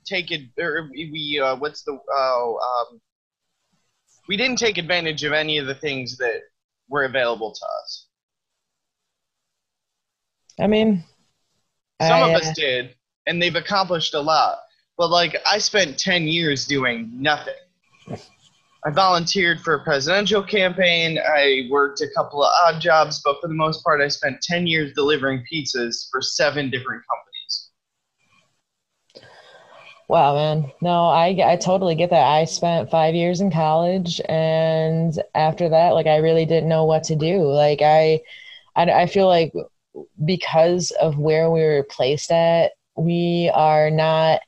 take 0.04 0.32
it 0.32 0.50
or 0.58 0.90
we 0.96 1.40
uh, 1.40 1.58
what's 1.58 1.84
the 1.84 2.00
oh 2.12 2.88
um, 2.90 3.00
we 4.28 4.36
didn't 4.36 4.58
take 4.58 4.80
advantage 4.80 5.24
of 5.24 5.32
any 5.32 5.60
of 5.60 5.68
the 5.68 5.76
things 5.76 6.18
that 6.18 6.42
were 6.90 7.04
available 7.04 7.52
to 7.52 7.66
us. 7.82 8.08
I 10.60 10.68
mean, 10.68 11.04
Some 12.02 12.24
I, 12.24 12.30
of 12.30 12.42
us 12.42 12.56
did, 12.56 12.96
and 13.26 13.42
they've 13.42 13.56
accomplished 13.56 14.14
a 14.14 14.20
lot. 14.20 14.60
But 14.98 15.10
like 15.10 15.36
I 15.46 15.58
spent 15.58 15.98
ten 15.98 16.28
years 16.28 16.66
doing 16.66 17.10
nothing. 17.14 17.54
I 18.86 18.92
volunteered 18.92 19.62
for 19.62 19.74
a 19.74 19.84
presidential 19.84 20.44
campaign. 20.44 21.18
I 21.18 21.68
worked 21.72 22.02
a 22.02 22.08
couple 22.16 22.44
of 22.44 22.52
odd 22.64 22.80
jobs, 22.80 23.20
but 23.26 23.38
for 23.42 23.48
the 23.48 23.56
most 23.56 23.84
part, 23.84 24.00
I 24.00 24.08
spent 24.08 24.42
ten 24.42 24.68
years 24.68 24.94
delivering 24.94 25.44
pizzas 25.52 26.08
for 26.12 26.22
seven 26.22 26.70
different 26.70 27.04
companies. 27.10 27.25
Wow, 30.08 30.36
man. 30.36 30.72
No, 30.82 31.06
I 31.06 31.36
I 31.44 31.56
totally 31.56 31.96
get 31.96 32.12
that. 32.12 32.28
I 32.28 32.46
spent 32.46 32.92
five 32.92 33.16
years 33.16 33.42
in 33.42 33.52
college, 33.52 34.22
and 34.30 35.20
after 35.34 35.70
that, 35.70 35.92
like 35.92 36.06
I 36.06 36.18
really 36.18 36.46
didn't 36.46 36.70
know 36.70 36.86
what 36.86 37.04
to 37.06 37.16
do. 37.16 37.44
Like 37.52 37.82
I, 37.82 38.22
I, 38.76 38.84
I 38.84 39.06
feel 39.08 39.28
like 39.28 39.52
because 40.24 40.92
of 41.02 41.18
where 41.18 41.50
we 41.50 41.62
were 41.62 41.88
placed 41.90 42.32
at, 42.32 42.74
we 42.96 43.52
are 43.54 43.90
not. 43.90 44.42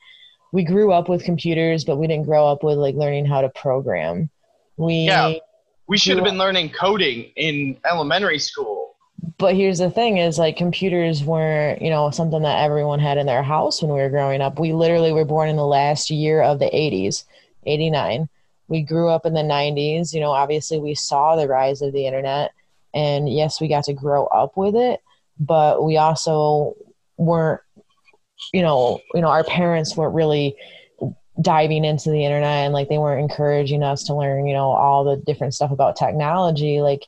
We 0.53 0.63
grew 0.63 0.93
up 0.93 1.09
with 1.09 1.23
computers, 1.23 1.83
but 1.83 1.97
we 1.97 2.07
didn't 2.07 2.25
grow 2.25 2.47
up 2.47 2.63
with 2.63 2.77
like 2.77 2.95
learning 2.95 3.25
how 3.25 3.41
to 3.41 3.49
program. 3.49 4.29
We 4.77 5.05
Yeah. 5.05 5.33
We 5.87 5.97
should 5.97 6.17
have 6.17 6.25
been 6.25 6.37
learning 6.37 6.71
coding 6.71 7.31
in 7.37 7.77
elementary 7.89 8.39
school. 8.39 8.76
But 9.37 9.55
here's 9.55 9.79
the 9.79 9.91
thing 9.91 10.17
is 10.17 10.39
like 10.39 10.57
computers 10.57 11.23
weren't 11.23 11.81
you 11.81 11.89
know 11.89 12.09
something 12.11 12.41
that 12.43 12.63
everyone 12.63 12.99
had 12.99 13.17
in 13.17 13.25
their 13.25 13.43
house 13.43 13.81
when 13.81 13.91
we 13.91 13.99
were 13.99 14.09
growing 14.09 14.41
up. 14.41 14.59
We 14.59 14.73
literally 14.73 15.11
were 15.11 15.25
born 15.25 15.49
in 15.49 15.55
the 15.55 15.65
last 15.65 16.09
year 16.09 16.41
of 16.41 16.59
the 16.59 16.65
80s 16.65 17.25
89 17.65 18.29
we 18.69 18.81
grew 18.81 19.09
up 19.09 19.25
in 19.25 19.33
the 19.33 19.41
90s 19.41 20.13
you 20.13 20.21
know 20.21 20.31
obviously 20.31 20.79
we 20.79 20.95
saw 20.95 21.35
the 21.35 21.47
rise 21.47 21.81
of 21.81 21.91
the 21.91 22.05
internet 22.05 22.53
and 22.97 23.31
yes, 23.31 23.61
we 23.61 23.67
got 23.67 23.83
to 23.85 23.93
grow 23.93 24.25
up 24.25 24.57
with 24.57 24.75
it, 24.75 25.01
but 25.39 25.83
we 25.83 25.97
also 25.97 26.75
weren't, 27.17 27.61
you 28.51 28.63
know, 28.63 28.99
you 29.13 29.21
know, 29.21 29.27
our 29.27 29.43
parents 29.43 29.95
weren't 29.95 30.15
really 30.15 30.55
diving 31.39 31.85
into 31.85 32.09
the 32.09 32.25
internet 32.25 32.65
and 32.65 32.73
like 32.73 32.89
they 32.89 32.97
weren't 32.97 33.21
encouraging 33.21 33.83
us 33.83 34.03
to 34.05 34.15
learn, 34.15 34.47
you 34.47 34.53
know, 34.53 34.71
all 34.71 35.03
the 35.03 35.17
different 35.17 35.53
stuff 35.53 35.69
about 35.69 35.95
technology. 35.95 36.81
Like, 36.81 37.03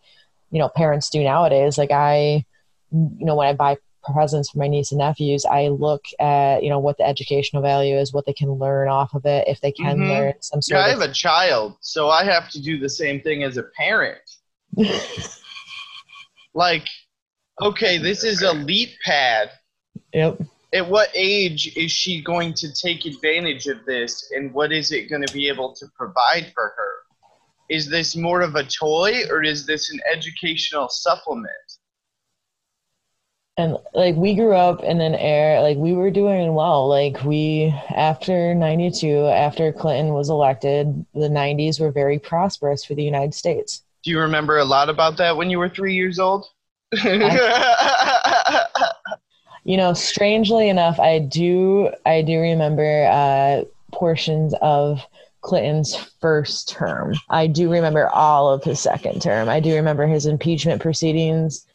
you 0.51 0.59
know, 0.59 0.69
parents 0.69 1.09
do 1.09 1.23
nowadays. 1.23 1.77
Like 1.77 1.91
I, 1.91 2.45
you 2.91 3.25
know, 3.25 3.35
when 3.35 3.47
I 3.47 3.53
buy 3.53 3.77
presents 4.13 4.49
for 4.49 4.59
my 4.59 4.67
niece 4.67 4.91
and 4.91 4.99
nephews, 4.99 5.45
I 5.45 5.67
look 5.67 6.05
at, 6.19 6.63
you 6.63 6.69
know, 6.69 6.79
what 6.79 6.97
the 6.97 7.05
educational 7.05 7.61
value 7.61 7.95
is, 7.97 8.13
what 8.13 8.25
they 8.25 8.33
can 8.33 8.51
learn 8.51 8.87
off 8.87 9.13
of 9.13 9.25
it, 9.25 9.47
if 9.47 9.61
they 9.61 9.71
can 9.71 9.99
Mhm. 9.99 10.09
learn 10.09 10.33
some 10.41 10.61
sort 10.61 10.79
Yeah, 10.79 10.85
I 10.85 10.89
have 10.89 11.01
a 11.01 11.13
child, 11.13 11.75
so 11.81 12.09
I 12.09 12.23
have 12.23 12.49
to 12.51 12.61
do 12.61 12.79
the 12.79 12.89
same 12.89 13.21
thing 13.21 13.43
as 13.43 13.57
a 13.57 13.63
parent. 13.77 14.21
like, 16.53 16.87
okay, 17.61 17.97
this 17.97 18.23
is 18.23 18.41
a 18.41 18.53
leap 18.53 18.89
pad. 19.03 19.51
Yep. 20.13 20.41
At 20.71 20.87
what 20.87 21.09
age 21.13 21.75
is 21.75 21.91
she 21.91 22.21
going 22.21 22.53
to 22.55 22.71
take 22.71 23.05
advantage 23.05 23.67
of 23.67 23.85
this, 23.85 24.31
and 24.31 24.53
what 24.53 24.71
is 24.71 24.91
it 24.91 25.09
going 25.09 25.25
to 25.25 25.33
be 25.33 25.47
able 25.47 25.73
to 25.73 25.85
provide 25.97 26.51
for 26.53 26.73
her? 26.77 26.88
Is 27.69 27.89
this 27.89 28.15
more 28.15 28.41
of 28.41 28.55
a 28.55 28.63
toy, 28.63 29.23
or 29.29 29.43
is 29.43 29.65
this 29.65 29.91
an 29.91 29.99
educational 30.11 30.89
supplement? 30.89 31.53
and 33.59 33.77
like 33.93 34.15
we 34.15 34.33
grew 34.33 34.53
up 34.53 34.81
in 34.83 35.01
an 35.01 35.15
era 35.15 35.61
like 35.61 35.77
we 35.77 35.91
were 35.91 36.09
doing 36.09 36.53
well 36.53 36.87
like 36.87 37.21
we 37.23 37.75
after 37.89 38.55
92 38.55 39.25
after 39.25 39.73
clinton 39.73 40.13
was 40.13 40.29
elected 40.29 41.05
the 41.13 41.27
90s 41.27 41.79
were 41.79 41.91
very 41.91 42.17
prosperous 42.17 42.85
for 42.85 42.95
the 42.95 43.03
united 43.03 43.33
states 43.33 43.83
Do 44.03 44.11
you 44.11 44.19
remember 44.19 44.59
a 44.59 44.65
lot 44.65 44.89
about 44.89 45.17
that 45.17 45.35
when 45.35 45.49
you 45.49 45.59
were 45.59 45.67
three 45.67 45.93
years 45.93 46.19
old? 46.19 46.45
you 49.65 49.75
know 49.77 49.93
strangely 49.93 50.69
enough 50.69 50.97
i 50.99 51.19
do 51.19 51.89
i 52.05 52.21
do 52.21 52.39
remember 52.39 53.05
uh 53.11 53.63
portions 53.91 54.53
of 54.61 55.01
clinton's 55.41 55.95
first 56.21 56.67
term 56.69 57.13
i 57.29 57.47
do 57.47 57.71
remember 57.71 58.09
all 58.09 58.49
of 58.51 58.63
his 58.63 58.79
second 58.79 59.21
term 59.21 59.47
i 59.49 59.59
do 59.59 59.73
remember 59.75 60.05
his 60.07 60.25
impeachment 60.25 60.81
proceedings 60.81 61.65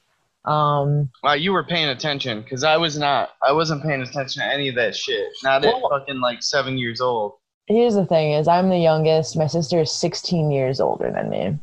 um 0.44 1.08
Wow, 1.22 1.32
you 1.32 1.52
were 1.52 1.64
paying 1.64 1.88
attention 1.88 2.42
because 2.42 2.64
I 2.64 2.76
was 2.76 2.98
not. 2.98 3.30
I 3.42 3.52
wasn't 3.52 3.82
paying 3.82 4.02
attention 4.02 4.42
to 4.42 4.46
any 4.46 4.68
of 4.68 4.74
that 4.74 4.94
shit. 4.94 5.28
Not 5.42 5.64
at 5.64 5.72
Well- 5.72 5.88
fucking 5.88 6.20
like 6.20 6.42
seven 6.42 6.76
years 6.76 7.00
old. 7.00 7.32
here's 7.66 7.94
the 7.94 8.04
thing 8.04 8.32
is 8.32 8.46
i'm 8.46 8.68
the 8.68 8.76
youngest 8.78 9.38
my 9.38 9.46
sister 9.46 9.80
is 9.80 9.90
16 9.90 10.50
years 10.50 10.80
older 10.80 11.10
than 11.10 11.30
me 11.30 11.58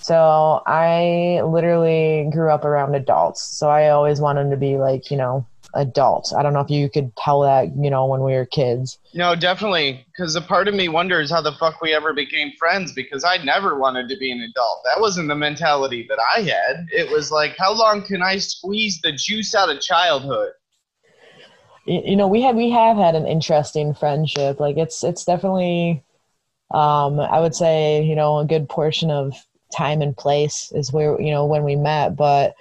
so 0.00 0.60
i 0.66 1.40
literally 1.44 2.28
grew 2.32 2.50
up 2.50 2.64
around 2.64 2.96
adults 2.96 3.40
so 3.56 3.70
i 3.70 3.90
always 3.90 4.20
wanted 4.20 4.50
to 4.50 4.56
be 4.56 4.76
like 4.78 5.12
you 5.12 5.16
know 5.16 5.46
adult 5.74 6.32
i 6.36 6.42
don't 6.42 6.52
know 6.52 6.60
if 6.60 6.70
you 6.70 6.88
could 6.88 7.14
tell 7.16 7.40
that 7.40 7.68
you 7.76 7.90
know 7.90 8.06
when 8.06 8.22
we 8.22 8.32
were 8.32 8.46
kids 8.46 8.98
No, 9.12 9.36
definitely. 9.36 10.04
Because 10.10 10.34
a 10.34 10.40
part 10.40 10.66
of 10.66 10.74
me 10.74 10.88
wonders 10.88 11.30
how 11.30 11.40
the 11.40 11.52
fuck 11.52 11.80
we 11.80 11.94
ever 11.94 12.12
became 12.12 12.50
friends 12.58 12.92
because 12.92 13.22
I 13.22 13.36
never 13.44 13.78
wanted 13.78 14.08
to 14.08 14.16
be 14.16 14.32
an 14.32 14.40
adult. 14.40 14.78
That 14.84 15.00
wasn't 15.00 15.28
the 15.28 15.36
mentality 15.36 16.04
that 16.08 16.18
I 16.36 16.40
had. 16.40 16.86
It 16.90 17.08
was 17.10 17.30
like, 17.30 17.54
how 17.56 17.72
long 17.72 18.04
can 18.04 18.22
I 18.22 18.38
squeeze 18.38 19.00
the 19.02 19.12
juice 19.12 19.54
out 19.54 19.70
of 19.70 19.80
childhood? 19.80 20.50
you, 21.84 22.02
you 22.04 22.16
know 22.16 22.28
we 22.28 22.42
have 22.42 22.56
we 22.56 22.70
have 22.70 22.96
had 22.96 23.14
an 23.14 23.26
interesting 23.26 23.94
friendship 23.94 24.60
like 24.60 24.76
it's 24.76 25.04
it's 25.04 25.24
definitely 25.24 26.02
um 26.72 27.20
i 27.20 27.40
would 27.40 27.54
say 27.54 28.02
you 28.02 28.16
know 28.16 28.38
a 28.38 28.44
good 28.44 28.68
portion 28.68 29.10
of 29.10 29.34
time 29.74 30.02
and 30.02 30.16
place 30.16 30.72
is 30.74 30.92
where 30.92 31.20
you 31.20 31.30
know 31.30 31.46
when 31.46 31.64
we 31.64 31.76
met 31.76 32.16
but 32.16 32.54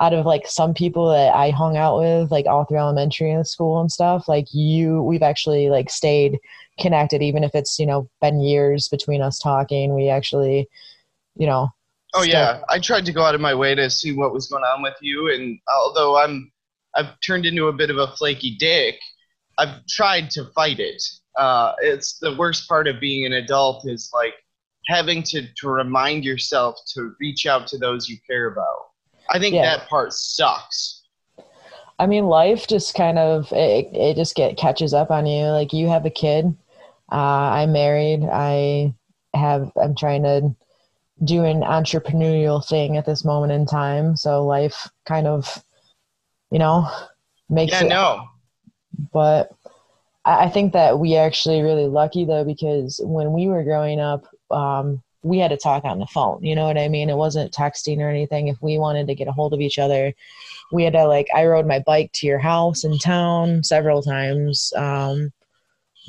out 0.00 0.12
of 0.12 0.26
like 0.26 0.46
some 0.46 0.74
people 0.74 1.10
that 1.10 1.34
i 1.34 1.50
hung 1.50 1.76
out 1.76 1.98
with 1.98 2.30
like 2.30 2.46
all 2.46 2.64
through 2.64 2.78
elementary 2.78 3.30
and 3.30 3.46
school 3.46 3.80
and 3.80 3.92
stuff 3.92 4.28
like 4.28 4.46
you 4.52 5.02
we've 5.02 5.22
actually 5.22 5.68
like 5.68 5.90
stayed 5.90 6.38
connected 6.78 7.22
even 7.22 7.44
if 7.44 7.54
it's 7.54 7.78
you 7.78 7.86
know 7.86 8.08
been 8.20 8.40
years 8.40 8.88
between 8.88 9.20
us 9.20 9.38
talking 9.38 9.94
we 9.94 10.08
actually 10.08 10.68
you 11.36 11.46
know 11.46 11.68
Oh 12.14 12.22
yeah, 12.22 12.60
I 12.68 12.80
tried 12.80 13.06
to 13.06 13.12
go 13.12 13.22
out 13.22 13.34
of 13.34 13.40
my 13.40 13.54
way 13.54 13.74
to 13.74 13.88
see 13.88 14.12
what 14.12 14.32
was 14.32 14.48
going 14.48 14.64
on 14.64 14.82
with 14.82 14.96
you, 15.00 15.32
and 15.32 15.58
although 15.72 16.18
I'm, 16.18 16.50
I've 16.96 17.20
turned 17.24 17.46
into 17.46 17.68
a 17.68 17.72
bit 17.72 17.90
of 17.90 17.98
a 17.98 18.08
flaky 18.16 18.56
dick. 18.58 18.96
I've 19.58 19.86
tried 19.86 20.30
to 20.30 20.46
fight 20.54 20.80
it. 20.80 21.02
Uh, 21.38 21.74
it's 21.80 22.18
the 22.18 22.34
worst 22.36 22.68
part 22.68 22.88
of 22.88 22.98
being 22.98 23.26
an 23.26 23.34
adult 23.34 23.86
is 23.86 24.10
like 24.12 24.34
having 24.86 25.22
to 25.24 25.46
to 25.58 25.68
remind 25.68 26.24
yourself 26.24 26.76
to 26.94 27.14
reach 27.20 27.46
out 27.46 27.66
to 27.68 27.78
those 27.78 28.08
you 28.08 28.16
care 28.26 28.50
about. 28.50 28.89
I 29.30 29.38
think 29.38 29.54
Yeah. 29.54 29.76
that 29.76 29.88
part 29.88 30.12
sucks. 30.12 31.02
I 31.98 32.06
mean, 32.06 32.26
life 32.26 32.66
just 32.66 32.94
kind 32.94 33.18
of 33.18 33.52
it, 33.52 33.88
it 33.92 34.16
just 34.16 34.34
get 34.34 34.56
catches 34.56 34.94
up 34.94 35.10
on 35.10 35.26
you. 35.26 35.46
Like 35.48 35.72
you 35.72 35.88
have 35.88 36.06
a 36.06 36.10
kid. 36.10 36.46
Uh, 37.12 37.14
I'm 37.14 37.72
married. 37.72 38.22
I 38.24 38.94
have. 39.34 39.70
I'm 39.80 39.94
trying 39.94 40.22
to 40.22 40.54
do 41.22 41.44
an 41.44 41.60
entrepreneurial 41.60 42.66
thing 42.66 42.96
at 42.96 43.04
this 43.04 43.24
moment 43.24 43.52
in 43.52 43.66
time. 43.66 44.16
So 44.16 44.46
life 44.46 44.88
kind 45.06 45.26
of, 45.26 45.62
you 46.50 46.58
know, 46.58 46.88
makes 47.50 47.72
Yeah, 47.74 47.82
it. 47.82 47.88
no. 47.88 48.28
But 49.12 49.50
I, 50.24 50.44
I 50.44 50.48
think 50.48 50.72
that 50.72 50.98
we 50.98 51.16
actually 51.16 51.60
really 51.60 51.86
lucky 51.86 52.24
though 52.24 52.44
because 52.44 53.00
when 53.04 53.32
we 53.32 53.48
were 53.48 53.64
growing 53.64 54.00
up, 54.00 54.24
um, 54.50 55.02
we 55.22 55.38
had 55.38 55.50
to 55.50 55.56
talk 55.56 55.84
on 55.84 55.98
the 55.98 56.06
phone. 56.06 56.42
You 56.42 56.54
know 56.54 56.66
what 56.66 56.78
I 56.78 56.88
mean? 56.88 57.10
It 57.10 57.16
wasn't 57.16 57.52
texting 57.52 57.98
or 57.98 58.08
anything. 58.08 58.48
If 58.48 58.60
we 58.62 58.78
wanted 58.78 59.06
to 59.08 59.14
get 59.14 59.28
a 59.28 59.32
hold 59.32 59.52
of 59.52 59.60
each 59.60 59.78
other, 59.78 60.14
we 60.72 60.84
had 60.84 60.94
to 60.94 61.06
like 61.06 61.28
I 61.34 61.46
rode 61.46 61.66
my 61.66 61.80
bike 61.80 62.10
to 62.14 62.26
your 62.26 62.38
house 62.38 62.84
in 62.84 62.98
town 62.98 63.62
several 63.64 64.02
times. 64.02 64.72
Um, 64.76 65.32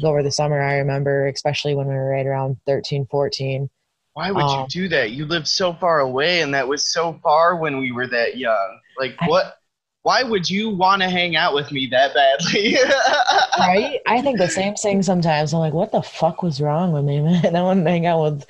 over 0.04 0.24
the 0.24 0.32
summer, 0.32 0.62
I 0.62 0.78
remember, 0.78 1.28
especially 1.28 1.76
when 1.76 1.88
we 1.88 1.94
were 1.94 2.10
right 2.10 2.26
around 2.26 2.58
13, 2.66 3.06
14. 3.08 3.70
Why 4.14 4.32
would 4.32 4.44
Um, 4.44 4.62
you 4.62 4.68
do 4.68 4.90
that? 4.90 5.12
You 5.12 5.26
lived 5.26 5.48
so 5.48 5.74
far 5.74 6.00
away, 6.00 6.42
and 6.42 6.54
that 6.54 6.68
was 6.68 6.92
so 6.92 7.20
far 7.24 7.56
when 7.56 7.80
we 7.80 7.92
were 7.92 8.08
that 8.08 8.38
young. 8.38 8.80
Like, 8.98 9.16
what? 9.26 9.58
Why 10.04 10.24
would 10.24 10.50
you 10.50 10.70
want 10.70 11.02
to 11.04 11.10
hang 11.10 11.36
out 11.36 11.54
with 11.54 11.72
me 11.72 11.88
that 11.92 12.14
badly? 12.14 12.78
Right? 13.60 14.00
I 14.08 14.22
think 14.22 14.40
the 14.40 14.50
same 14.50 14.74
thing 14.76 15.04
sometimes. 15.04 15.54
I'm 15.54 15.60
like, 15.60 15.74
what 15.74 15.92
the 15.92 16.02
fuck 16.02 16.42
was 16.42 16.60
wrong 16.62 16.92
with 16.94 17.04
me, 17.04 17.20
man? 17.22 17.56
I 17.56 17.62
want 17.62 17.84
to 17.86 17.92
hang 17.92 18.06
out 18.08 18.24
with 18.24 18.46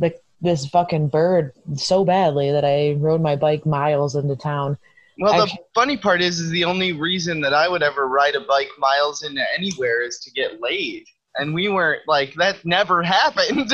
the, 0.00 0.14
this 0.40 0.66
fucking 0.66 1.08
bird 1.08 1.52
so 1.76 2.04
badly 2.04 2.50
that 2.50 2.64
I 2.64 2.94
rode 2.94 3.20
my 3.20 3.36
bike 3.36 3.64
miles 3.66 4.16
into 4.16 4.34
town. 4.34 4.76
Well, 5.20 5.34
the 5.36 5.42
Actually- 5.44 5.58
funny 5.74 5.96
part 5.96 6.20
is, 6.22 6.40
is 6.40 6.50
the 6.50 6.64
only 6.64 6.92
reason 6.92 7.40
that 7.42 7.54
I 7.54 7.68
would 7.68 7.82
ever 7.82 8.08
ride 8.08 8.34
a 8.34 8.40
bike 8.40 8.70
miles 8.78 9.22
into 9.22 9.42
anywhere 9.56 10.02
is 10.02 10.18
to 10.20 10.30
get 10.32 10.60
laid, 10.60 11.04
and 11.36 11.54
we 11.54 11.68
weren't 11.68 12.02
like 12.08 12.34
that. 12.34 12.56
Never 12.64 13.02
happened. 13.04 13.70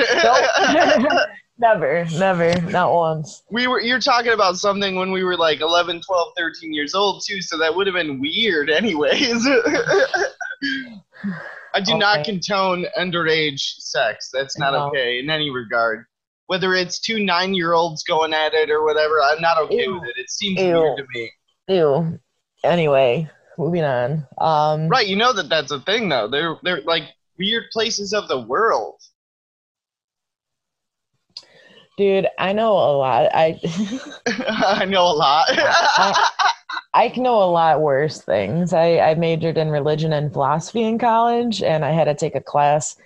Never, 1.62 2.04
never, 2.18 2.60
not 2.70 2.92
once. 2.92 3.42
we 3.50 3.66
were. 3.66 3.80
You're 3.80 4.00
talking 4.00 4.32
about 4.32 4.56
something 4.56 4.96
when 4.96 5.10
we 5.12 5.24
were 5.24 5.36
like 5.38 5.60
11, 5.60 6.02
12, 6.02 6.32
13 6.36 6.74
years 6.74 6.94
old 6.94 7.22
too, 7.26 7.40
so 7.40 7.56
that 7.58 7.74
would 7.74 7.86
have 7.86 7.94
been 7.94 8.20
weird, 8.20 8.68
anyways. 8.68 9.46
I 11.74 11.80
do 11.80 11.96
not 11.96 12.18
Okay. 12.20 12.32
condone 12.32 12.86
underage 12.98 13.60
sex. 13.78 14.28
That's 14.32 14.58
not 14.58 14.72
No. 14.74 14.88
okay 14.88 15.18
in 15.18 15.30
any 15.30 15.50
regard. 15.50 16.04
Whether 16.46 16.74
it's 16.74 16.98
two 17.00 17.24
nine-year-olds 17.24 18.02
going 18.04 18.34
at 18.34 18.52
it 18.52 18.68
or 18.70 18.84
whatever, 18.84 19.22
I'm 19.22 19.40
not 19.40 19.56
okay 19.62 19.84
Ew. 19.84 19.94
with 19.94 20.04
it. 20.10 20.18
It 20.18 20.28
seems 20.30 20.60
Ew. 20.60 20.74
weird 20.74 20.98
to 20.98 21.04
me. 21.14 21.30
Ew. 21.68 22.18
Anyway, 22.62 23.30
moving 23.56 23.84
on. 23.84 24.26
Um, 24.38 24.88
Right, 24.88 25.06
you 25.06 25.16
know 25.16 25.32
that 25.32 25.48
that's 25.48 25.70
a 25.70 25.80
thing 25.80 26.08
though. 26.10 26.28
They're 26.28 26.56
they're 26.62 26.82
like 26.82 27.04
weird 27.38 27.64
places 27.72 28.12
of 28.12 28.28
the 28.28 28.40
world. 28.40 29.00
Dude, 31.96 32.26
I 32.38 32.52
know 32.52 32.72
a 32.72 32.96
lot. 32.96 33.30
I 33.34 33.58
I 34.26 34.84
know 34.84 35.02
a 35.02 35.14
lot. 35.14 35.46
I 36.94 37.08
can 37.08 37.22
know 37.22 37.42
a 37.42 37.50
lot 37.50 37.80
worse 37.80 38.20
things. 38.20 38.72
I, 38.72 38.98
I 38.98 39.14
majored 39.14 39.56
in 39.56 39.70
religion 39.70 40.12
and 40.12 40.32
philosophy 40.32 40.82
in 40.82 40.98
college, 40.98 41.62
and 41.62 41.84
I 41.84 41.90
had 41.90 42.04
to 42.04 42.14
take 42.14 42.34
a 42.34 42.40
class 42.40 42.96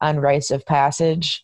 on 0.00 0.18
rites 0.18 0.50
of 0.50 0.66
passage. 0.66 1.42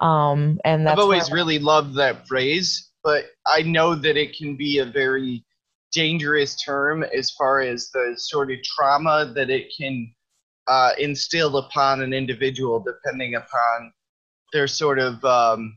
Um, 0.00 0.58
and 0.64 0.86
that's 0.86 0.94
I've 0.94 1.02
always 1.02 1.30
really 1.30 1.58
loved 1.58 1.94
that 1.96 2.26
phrase, 2.26 2.90
but 3.04 3.26
I 3.46 3.62
know 3.62 3.94
that 3.94 4.16
it 4.16 4.36
can 4.36 4.56
be 4.56 4.78
a 4.78 4.86
very 4.86 5.44
dangerous 5.92 6.60
term 6.60 7.04
as 7.04 7.30
far 7.30 7.60
as 7.60 7.90
the 7.90 8.14
sort 8.16 8.50
of 8.50 8.62
trauma 8.62 9.30
that 9.34 9.50
it 9.50 9.72
can 9.78 10.12
uh, 10.68 10.92
instill 10.98 11.58
upon 11.58 12.02
an 12.02 12.12
individual, 12.12 12.80
depending 12.82 13.34
upon 13.34 13.92
their 14.52 14.66
sort 14.66 14.98
of 14.98 15.22
um, 15.24 15.76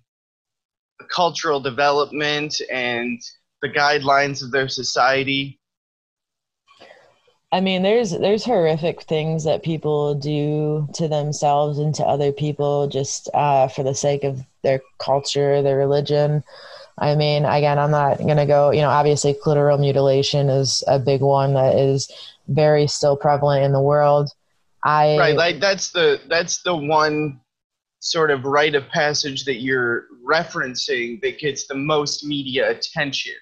cultural 1.04 1.60
development 1.60 2.56
and 2.72 3.22
the 3.62 3.70
guidelines 3.70 4.44
of 4.44 4.52
their 4.52 4.68
society. 4.68 5.60
I 7.52 7.62
mean, 7.62 7.84
there's 7.84 8.12
there's 8.12 8.44
horrific 8.44 9.04
things 9.04 9.46
that 9.46 9.64
people 9.64 10.16
do 10.16 10.90
to 10.96 11.08
themselves 11.08 11.80
and 11.80 11.96
to 11.96 12.04
other 12.04 12.32
people 12.32 12.88
just 12.88 13.30
uh, 13.34 13.68
for 13.68 13.84
the 13.84 13.96
sake 13.96 14.24
of 14.24 14.42
their 14.62 14.82
culture, 15.00 15.62
their 15.62 15.78
religion. 15.78 16.44
I 16.98 17.16
mean, 17.16 17.46
again, 17.46 17.78
I'm 17.78 17.92
not 17.92 18.18
going 18.18 18.38
to 18.38 18.46
go, 18.46 18.72
you 18.72 18.82
know, 18.82 18.90
obviously 18.90 19.34
clitoral 19.34 19.80
mutilation 19.80 20.50
is 20.50 20.84
a 20.88 20.98
big 20.98 21.22
one 21.22 21.54
that 21.54 21.76
is 21.76 22.10
very 22.48 22.88
still 22.88 23.18
prevalent 23.18 23.64
in 23.64 23.74
the 23.74 23.82
world. 23.82 24.30
I 24.84 25.18
right, 25.18 25.36
like 25.36 25.60
that's 25.60 25.92
the 25.92 26.22
that's 26.28 26.62
the 26.62 26.76
one 26.76 27.40
sort 28.00 28.32
of 28.32 28.46
rite 28.46 28.76
of 28.76 28.88
passage 28.90 29.46
that 29.46 29.56
you're 29.56 30.06
referencing 30.28 31.22
that 31.22 31.40
gets 31.40 31.68
the 31.68 31.76
most 31.76 32.26
media 32.26 32.72
attention. 32.72 33.34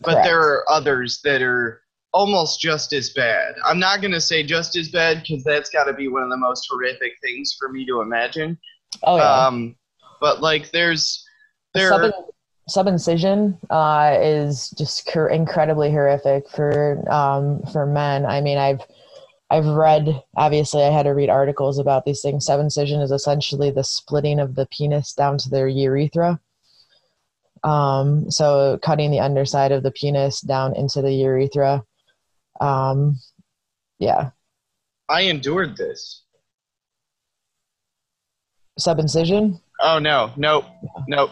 But 0.00 0.12
Correct. 0.12 0.26
there 0.26 0.40
are 0.40 0.64
others 0.70 1.20
that 1.24 1.42
are 1.42 1.82
almost 2.12 2.60
just 2.60 2.92
as 2.92 3.10
bad. 3.10 3.54
I'm 3.64 3.78
not 3.78 4.00
going 4.00 4.12
to 4.12 4.20
say 4.20 4.42
just 4.42 4.76
as 4.76 4.88
bad 4.88 5.22
because 5.22 5.44
that's 5.44 5.70
got 5.70 5.84
to 5.84 5.92
be 5.92 6.08
one 6.08 6.22
of 6.22 6.30
the 6.30 6.36
most 6.36 6.66
horrific 6.70 7.12
things 7.22 7.56
for 7.58 7.68
me 7.70 7.86
to 7.86 8.00
imagine. 8.00 8.58
oh 9.02 9.16
yeah. 9.16 9.46
Um, 9.46 9.76
but 10.20 10.40
like 10.40 10.70
there's 10.70 11.24
there 11.74 11.90
Sub- 11.90 12.12
subincision 12.70 13.58
uh, 13.70 14.16
is 14.20 14.70
just 14.70 15.06
cur- 15.06 15.28
incredibly 15.28 15.90
horrific 15.90 16.48
for 16.48 17.04
um, 17.12 17.60
for 17.72 17.86
men. 17.86 18.24
I 18.24 18.40
mean, 18.40 18.58
I've 18.58 18.80
I've 19.50 19.66
read 19.66 20.22
obviously 20.36 20.82
I 20.82 20.90
had 20.90 21.04
to 21.04 21.10
read 21.10 21.30
articles 21.30 21.78
about 21.78 22.04
these 22.04 22.20
things. 22.20 22.46
Subincision 22.46 23.02
is 23.02 23.12
essentially 23.12 23.70
the 23.70 23.84
splitting 23.84 24.40
of 24.40 24.54
the 24.54 24.66
penis 24.66 25.12
down 25.12 25.38
to 25.38 25.50
their 25.50 25.68
urethra. 25.68 26.40
Um, 27.62 28.30
so 28.30 28.78
cutting 28.82 29.10
the 29.10 29.20
underside 29.20 29.72
of 29.72 29.82
the 29.82 29.90
penis 29.90 30.40
down 30.40 30.74
into 30.76 31.00
the 31.00 31.12
urethra. 31.12 31.84
Um, 32.60 33.18
yeah, 33.98 34.30
I 35.08 35.22
endured 35.22 35.76
this. 35.76 36.22
subincision, 38.78 39.60
Oh 39.80 39.98
no, 39.98 40.32
nope, 40.36 40.64
nope. 41.08 41.30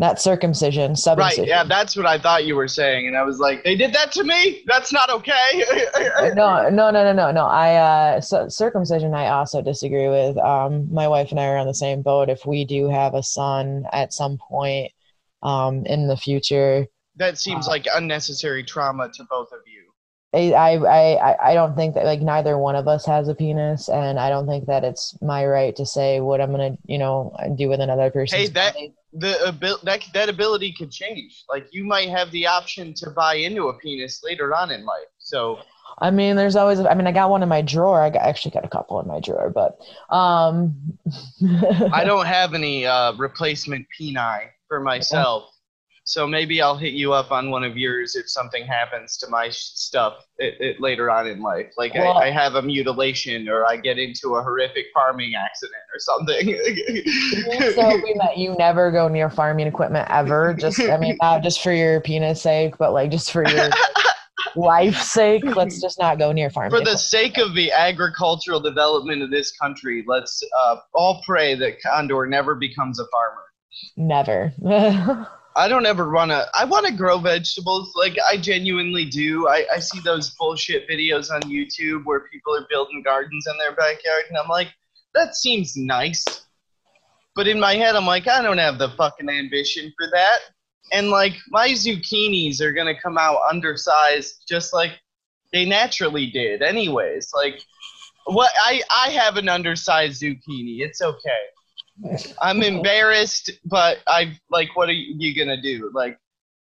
Not 0.00 0.18
circumcision. 0.18 0.92
Subincision. 0.92 1.16
Right, 1.18 1.46
yeah, 1.46 1.62
that's 1.62 1.94
what 1.94 2.06
I 2.06 2.18
thought 2.18 2.46
you 2.46 2.56
were 2.56 2.68
saying, 2.68 3.06
and 3.06 3.16
I 3.16 3.22
was 3.22 3.38
like, 3.38 3.62
they 3.64 3.76
did 3.76 3.92
that 3.92 4.10
to 4.12 4.24
me. 4.24 4.64
That's 4.66 4.94
not 4.94 5.10
okay. 5.10 5.62
no, 6.34 6.70
no, 6.70 6.90
no, 6.90 7.04
no, 7.04 7.12
no, 7.12 7.30
no. 7.30 7.44
I 7.44 7.74
uh, 7.76 8.20
so, 8.22 8.48
circumcision. 8.48 9.14
I 9.14 9.28
also 9.28 9.60
disagree 9.60 10.08
with. 10.08 10.38
Um, 10.38 10.92
my 10.92 11.06
wife 11.06 11.30
and 11.30 11.38
I 11.38 11.48
are 11.48 11.58
on 11.58 11.66
the 11.66 11.74
same 11.74 12.00
boat. 12.00 12.30
If 12.30 12.46
we 12.46 12.64
do 12.64 12.88
have 12.88 13.12
a 13.12 13.22
son 13.22 13.84
at 13.92 14.14
some 14.14 14.38
point, 14.38 14.90
um, 15.42 15.84
in 15.84 16.08
the 16.08 16.16
future, 16.16 16.86
that 17.16 17.36
seems 17.36 17.66
like 17.66 17.86
unnecessary 17.94 18.64
trauma 18.64 19.10
to 19.12 19.24
both 19.24 19.52
of 19.52 19.60
you. 19.66 19.80
I, 20.32 20.54
I, 20.54 21.14
I, 21.14 21.50
I 21.50 21.54
don't 21.54 21.76
think 21.76 21.94
that 21.96 22.06
like 22.06 22.20
neither 22.20 22.56
one 22.56 22.74
of 22.74 22.88
us 22.88 23.04
has 23.04 23.28
a 23.28 23.34
penis, 23.34 23.90
and 23.90 24.18
I 24.18 24.30
don't 24.30 24.46
think 24.46 24.66
that 24.66 24.82
it's 24.82 25.14
my 25.20 25.44
right 25.44 25.76
to 25.76 25.84
say 25.84 26.20
what 26.20 26.40
I'm 26.40 26.52
gonna, 26.52 26.78
you 26.86 26.96
know, 26.96 27.36
do 27.54 27.68
with 27.68 27.80
another 27.80 28.10
person's. 28.10 28.40
Hey, 28.40 28.48
that 28.48 28.72
body. 28.72 28.94
The 29.12 29.48
abil- 29.48 29.80
that 29.82 30.04
that 30.14 30.28
ability 30.28 30.72
could 30.72 30.90
change. 30.90 31.44
Like 31.48 31.66
you 31.72 31.84
might 31.84 32.08
have 32.08 32.30
the 32.30 32.46
option 32.46 32.94
to 32.94 33.10
buy 33.10 33.34
into 33.34 33.68
a 33.68 33.74
penis 33.74 34.22
later 34.22 34.54
on 34.54 34.70
in 34.70 34.84
life. 34.84 35.06
So 35.18 35.58
I 35.98 36.10
mean, 36.10 36.36
there's 36.36 36.56
always. 36.56 36.80
I 36.80 36.94
mean, 36.94 37.06
I 37.06 37.12
got 37.12 37.30
one 37.30 37.42
in 37.42 37.48
my 37.48 37.62
drawer. 37.62 38.02
I 38.02 38.10
got, 38.10 38.22
actually 38.22 38.52
got 38.52 38.64
a 38.64 38.68
couple 38.68 39.00
in 39.00 39.06
my 39.06 39.20
drawer, 39.20 39.50
but 39.50 39.78
um. 40.14 40.98
I 41.92 42.04
don't 42.04 42.26
have 42.26 42.54
any 42.54 42.86
uh, 42.86 43.12
replacement 43.14 43.86
peni 43.98 44.48
for 44.68 44.80
myself. 44.80 45.49
So 46.10 46.26
maybe 46.26 46.60
I'll 46.60 46.76
hit 46.76 46.94
you 46.94 47.12
up 47.12 47.30
on 47.30 47.52
one 47.52 47.62
of 47.62 47.76
yours 47.76 48.16
if 48.16 48.28
something 48.28 48.66
happens 48.66 49.16
to 49.18 49.28
my 49.28 49.48
stuff 49.50 50.26
it, 50.38 50.54
it, 50.58 50.80
later 50.80 51.08
on 51.08 51.28
in 51.28 51.40
life. 51.40 51.72
Like 51.78 51.94
Well- 51.94 52.18
I, 52.18 52.26
I 52.26 52.30
have 52.32 52.56
a 52.56 52.62
mutilation 52.62 53.48
or 53.48 53.64
I 53.64 53.76
get 53.76 53.96
into 53.96 54.34
a 54.34 54.42
horrific 54.42 54.86
farming 54.92 55.34
accident 55.36 55.76
or 55.94 56.00
something. 56.00 57.74
so 57.74 57.82
hoping 57.82 58.18
that 58.18 58.36
you 58.36 58.56
never 58.58 58.90
go 58.90 59.06
near 59.06 59.30
farming 59.30 59.68
equipment 59.68 60.08
ever. 60.10 60.52
Just, 60.52 60.80
I 60.80 60.96
mean, 60.96 61.16
not 61.22 61.44
just 61.44 61.62
for 61.62 61.72
your 61.72 62.00
penis 62.00 62.42
sake, 62.42 62.76
but 62.76 62.92
like 62.92 63.12
just 63.12 63.30
for 63.30 63.48
your 63.48 63.70
life's 64.56 65.12
sake. 65.12 65.44
Let's 65.44 65.80
just 65.80 66.00
not 66.00 66.18
go 66.18 66.32
near 66.32 66.50
farming. 66.50 66.76
For 66.76 66.84
the 66.84 66.98
sake 66.98 67.38
of 67.38 67.54
the 67.54 67.70
agricultural 67.70 68.58
development 68.58 69.22
of 69.22 69.30
this 69.30 69.52
country, 69.52 70.02
let's 70.08 70.42
uh, 70.60 70.78
all 70.92 71.22
pray 71.24 71.54
that 71.54 71.80
Condor 71.80 72.26
never 72.26 72.56
becomes 72.56 72.98
a 72.98 73.04
farmer. 73.12 73.44
never. 73.96 75.28
I 75.56 75.68
don't 75.68 75.86
ever 75.86 76.10
want 76.10 76.30
to. 76.30 76.46
I 76.54 76.64
want 76.64 76.86
to 76.86 76.92
grow 76.92 77.18
vegetables. 77.18 77.92
Like 77.96 78.16
I 78.28 78.36
genuinely 78.36 79.04
do. 79.04 79.48
I, 79.48 79.66
I 79.74 79.80
see 79.80 80.00
those 80.00 80.30
bullshit 80.30 80.88
videos 80.88 81.30
on 81.30 81.42
YouTube 81.42 82.04
where 82.04 82.20
people 82.20 82.54
are 82.54 82.66
building 82.70 83.02
gardens 83.02 83.46
in 83.50 83.58
their 83.58 83.72
backyard, 83.72 84.24
and 84.28 84.38
I'm 84.38 84.48
like, 84.48 84.68
that 85.14 85.34
seems 85.34 85.76
nice. 85.76 86.24
But 87.34 87.48
in 87.48 87.58
my 87.58 87.74
head, 87.74 87.96
I'm 87.96 88.06
like, 88.06 88.28
I 88.28 88.42
don't 88.42 88.58
have 88.58 88.78
the 88.78 88.90
fucking 88.90 89.28
ambition 89.28 89.92
for 89.98 90.08
that. 90.12 90.38
And 90.92 91.10
like 91.10 91.34
my 91.48 91.70
zucchinis 91.70 92.60
are 92.60 92.72
gonna 92.72 93.00
come 93.00 93.18
out 93.18 93.38
undersized, 93.50 94.44
just 94.48 94.72
like 94.72 94.92
they 95.52 95.64
naturally 95.64 96.30
did. 96.30 96.62
Anyways, 96.62 97.30
like 97.34 97.60
what 98.26 98.50
I 98.56 98.82
I 98.90 99.10
have 99.10 99.36
an 99.36 99.48
undersized 99.48 100.22
zucchini. 100.22 100.80
It's 100.80 101.00
okay. 101.00 101.42
I'm 102.40 102.62
embarrassed, 102.62 103.50
but 103.64 103.98
I 104.06 104.38
like. 104.50 104.76
What 104.76 104.88
are 104.88 104.92
you, 104.92 105.34
gonna 105.36 105.60
do? 105.60 105.90
Like, 105.92 106.18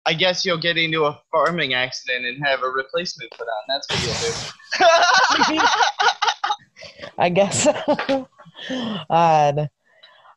I 0.05 0.13
guess 0.13 0.45
you'll 0.45 0.59
get 0.59 0.77
into 0.77 1.05
a 1.05 1.19
farming 1.31 1.73
accident 1.73 2.25
and 2.25 2.45
have 2.45 2.63
a 2.63 2.69
replacement 2.69 3.31
put 3.31 3.47
on. 3.47 3.63
That's 3.67 3.87
what 3.89 4.01
you'll 4.03 5.59
do. 5.59 5.63
I 7.17 7.29
guess. 7.29 7.67
So. 8.67 9.05
Odd. 9.09 9.69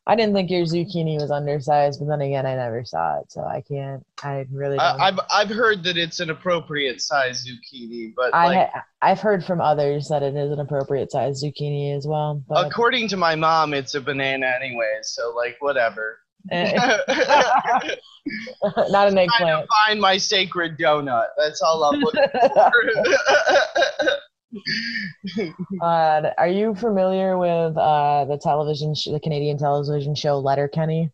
I 0.07 0.15
didn't 0.15 0.33
think 0.33 0.49
your 0.49 0.63
zucchini 0.63 1.21
was 1.21 1.29
undersized, 1.29 1.99
but 1.99 2.07
then 2.07 2.21
again, 2.21 2.45
I 2.47 2.55
never 2.55 2.83
saw 2.83 3.19
it, 3.19 3.31
so 3.31 3.41
I 3.43 3.61
can't. 3.61 4.03
I 4.23 4.45
really 4.51 4.77
don't. 4.77 4.99
I, 4.99 5.07
I've 5.09 5.19
I've 5.31 5.49
heard 5.49 5.83
that 5.83 5.95
it's 5.95 6.19
an 6.19 6.31
appropriate 6.31 7.01
size 7.01 7.45
zucchini, 7.45 8.11
but 8.15 8.33
I 8.33 8.45
like 8.47 8.69
ha- 8.71 8.83
I've 9.03 9.19
heard 9.19 9.45
from 9.45 9.61
others 9.61 10.07
that 10.09 10.23
it 10.23 10.35
is 10.35 10.51
an 10.51 10.59
appropriate 10.59 11.11
size 11.11 11.43
zucchini 11.43 11.95
as 11.95 12.07
well. 12.07 12.43
But 12.47 12.65
according 12.67 13.09
to 13.09 13.17
my 13.17 13.35
mom, 13.35 13.73
it's 13.75 13.93
a 13.93 14.01
banana 14.01 14.47
anyways. 14.59 15.03
So 15.09 15.33
like 15.35 15.57
whatever. 15.59 16.17
eh, 16.49 16.71
Trying 16.73 16.99
not 18.89 19.07
an 19.07 19.15
to 19.15 19.21
eggplant. 19.21 19.67
find 19.85 20.01
my 20.01 20.17
sacred 20.17 20.77
donut. 20.79 21.27
That's 21.37 21.61
all 21.61 21.83
I'm 21.83 21.99
looking 21.99 22.23
for. 22.33 22.71
Uh, 25.81 26.29
are 26.37 26.47
you 26.47 26.75
familiar 26.75 27.37
with 27.37 27.77
uh, 27.77 28.25
the 28.25 28.37
television, 28.37 28.93
sh- 28.93 29.07
the 29.11 29.19
Canadian 29.19 29.57
television 29.57 30.13
show 30.13 30.37
Letterkenny? 30.39 31.11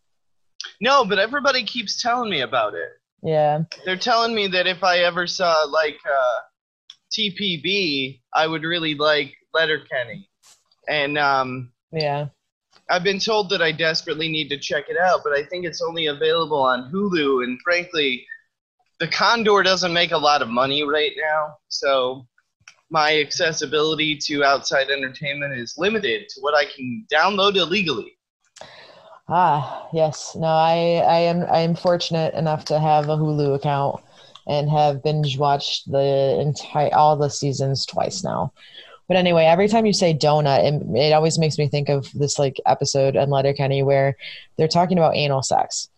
no, 0.81 1.05
but 1.05 1.19
everybody 1.19 1.63
keeps 1.63 2.01
telling 2.01 2.29
me 2.29 2.41
about 2.41 2.73
it. 2.73 2.89
Yeah, 3.23 3.63
They're 3.85 3.97
telling 3.97 4.35
me 4.35 4.47
that 4.47 4.67
if 4.67 4.83
I 4.83 4.99
ever 4.99 5.25
saw 5.25 5.63
like 5.63 5.99
uh, 6.05 6.41
TPB, 7.11 8.21
I 8.33 8.47
would 8.47 8.63
really 8.63 8.93
like 8.93 9.33
Letterkenny. 9.53 10.29
And 10.87 11.17
um, 11.17 11.71
yeah. 11.91 12.27
I've 12.89 13.03
been 13.03 13.19
told 13.19 13.49
that 13.49 13.61
I 13.61 13.71
desperately 13.71 14.29
need 14.29 14.49
to 14.49 14.57
check 14.57 14.85
it 14.87 14.97
out, 14.97 15.21
but 15.23 15.33
I 15.33 15.43
think 15.43 15.65
it's 15.65 15.81
only 15.81 16.07
available 16.07 16.61
on 16.61 16.91
Hulu. 16.91 17.43
And 17.43 17.59
frankly, 17.61 18.25
the 18.99 19.07
Condor 19.07 19.61
doesn't 19.63 19.93
make 19.93 20.11
a 20.11 20.17
lot 20.17 20.41
of 20.41 20.47
money 20.47 20.83
right 20.83 21.11
now, 21.17 21.57
so 21.67 22.25
my 22.89 23.19
accessibility 23.19 24.15
to 24.15 24.43
outside 24.43 24.89
entertainment 24.89 25.53
is 25.53 25.75
limited 25.77 26.29
to 26.29 26.41
what 26.41 26.55
I 26.55 26.65
can 26.65 27.05
download 27.11 27.55
illegally. 27.55 28.17
Ah, 29.29 29.87
yes. 29.91 30.35
No, 30.35 30.47
I, 30.47 31.03
I 31.05 31.17
am, 31.19 31.45
I 31.51 31.59
am 31.59 31.75
fortunate 31.75 32.33
enough 32.33 32.63
to 32.65 32.79
have 32.79 33.09
a 33.09 33.17
Hulu 33.17 33.55
account 33.55 34.01
and 34.47 34.69
have 34.69 35.03
binge 35.03 35.37
watched 35.37 35.91
the 35.91 36.39
entire 36.39 36.93
all 36.95 37.17
the 37.17 37.29
seasons 37.29 37.85
twice 37.85 38.23
now. 38.23 38.53
But 39.07 39.17
anyway, 39.17 39.45
every 39.45 39.67
time 39.67 39.85
you 39.85 39.93
say 39.93 40.13
donut, 40.13 40.63
it, 40.63 40.97
it 40.97 41.13
always 41.13 41.37
makes 41.37 41.57
me 41.57 41.67
think 41.67 41.89
of 41.89 42.11
this 42.13 42.39
like 42.39 42.57
episode 42.65 43.15
on 43.15 43.29
Letterkenny 43.29 43.83
where 43.83 44.15
they're 44.57 44.67
talking 44.67 44.97
about 44.97 45.15
anal 45.15 45.43
sex, 45.43 45.89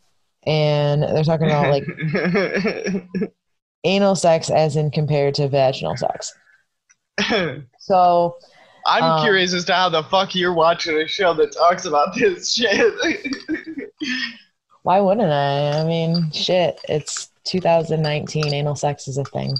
and 0.45 1.02
they're 1.02 1.23
talking 1.23 1.47
about 1.47 1.69
like 1.69 3.30
anal 3.84 4.15
sex 4.15 4.49
as 4.49 4.75
in 4.75 4.91
compared 4.91 5.36
to 5.36 5.47
vaginal 5.47 5.97
sex. 5.97 6.34
So 7.79 8.38
I'm 8.86 9.03
Um, 9.03 9.21
curious 9.21 9.53
as 9.53 9.65
to 9.65 9.73
how 9.73 9.89
the 9.89 10.03
fuck 10.03 10.36
you're 10.36 10.53
watching 10.53 10.95
a 10.97 11.08
show 11.08 11.34
that 11.34 11.51
talks 11.51 11.86
about 11.86 12.13
this 12.15 12.53
shit. 12.53 12.93
why 14.84 14.99
wouldn't 14.99 15.32
I? 15.32 15.79
I 15.79 15.84
mean, 15.86 16.32
shit, 16.32 16.79
it's 16.88 17.29
2019. 17.45 18.53
Anal 18.53 18.75
sex 18.75 19.08
is 19.08 19.17
a 19.17 19.23
thing. 19.25 19.51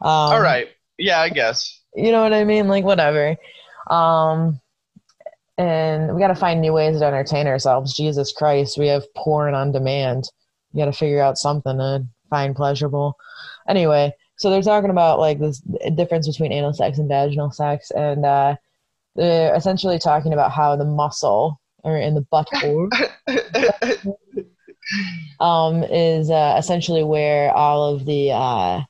Um, 0.00 0.08
All 0.34 0.40
right. 0.40 0.68
Yeah, 0.98 1.20
I 1.20 1.28
guess. 1.28 1.80
You 1.94 2.10
know 2.12 2.22
what 2.22 2.32
I 2.32 2.44
mean? 2.44 2.68
Like 2.68 2.84
whatever. 2.84 3.36
Um, 3.90 4.60
and 5.58 6.14
we 6.14 6.20
got 6.20 6.28
to 6.28 6.34
find 6.34 6.60
new 6.60 6.72
ways 6.72 6.98
to 6.98 7.06
entertain 7.06 7.46
ourselves. 7.46 7.94
Jesus 7.96 8.32
Christ, 8.32 8.78
we 8.78 8.88
have 8.88 9.12
porn 9.14 9.54
on 9.54 9.72
demand. 9.72 10.24
You 10.72 10.80
got 10.84 10.90
to 10.90 10.98
figure 10.98 11.22
out 11.22 11.38
something 11.38 11.78
to 11.78 12.04
find 12.30 12.56
pleasurable. 12.56 13.16
Anyway, 13.68 14.12
so 14.36 14.50
they're 14.50 14.62
talking 14.62 14.90
about 14.90 15.18
like 15.18 15.38
this 15.38 15.60
difference 15.94 16.26
between 16.26 16.52
anal 16.52 16.72
sex 16.72 16.98
and 16.98 17.08
vaginal 17.08 17.50
sex, 17.50 17.90
and 17.90 18.24
uh, 18.24 18.56
they're 19.14 19.54
essentially 19.54 19.98
talking 19.98 20.32
about 20.32 20.52
how 20.52 20.76
the 20.76 20.84
muscle 20.84 21.60
or 21.84 21.96
in 21.96 22.14
the 22.14 22.26
butthole 22.32 22.88
um, 25.40 25.82
is 25.84 26.30
uh, 26.30 26.56
essentially 26.58 27.04
where 27.04 27.52
all 27.52 27.94
of 27.94 28.04
the 28.04 28.30
uh, 28.30 28.80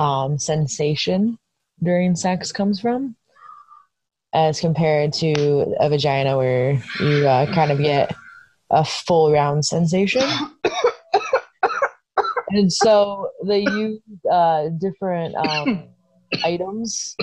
um, 0.00 0.38
sensation 0.38 1.38
during 1.82 2.16
sex 2.16 2.52
comes 2.52 2.80
from, 2.80 3.16
as 4.32 4.60
compared 4.60 5.12
to 5.12 5.74
a 5.80 5.88
vagina 5.88 6.36
where 6.36 6.82
you 7.00 7.26
uh, 7.26 7.52
kind 7.52 7.70
of 7.70 7.78
get 7.78 8.14
a 8.70 8.84
full 8.84 9.32
round 9.32 9.64
sensation. 9.64 10.22
and 12.58 12.72
so 12.72 13.30
they 13.46 13.60
use 13.60 14.00
uh, 14.30 14.68
different 14.78 15.34
um, 15.36 15.88
items 16.44 17.16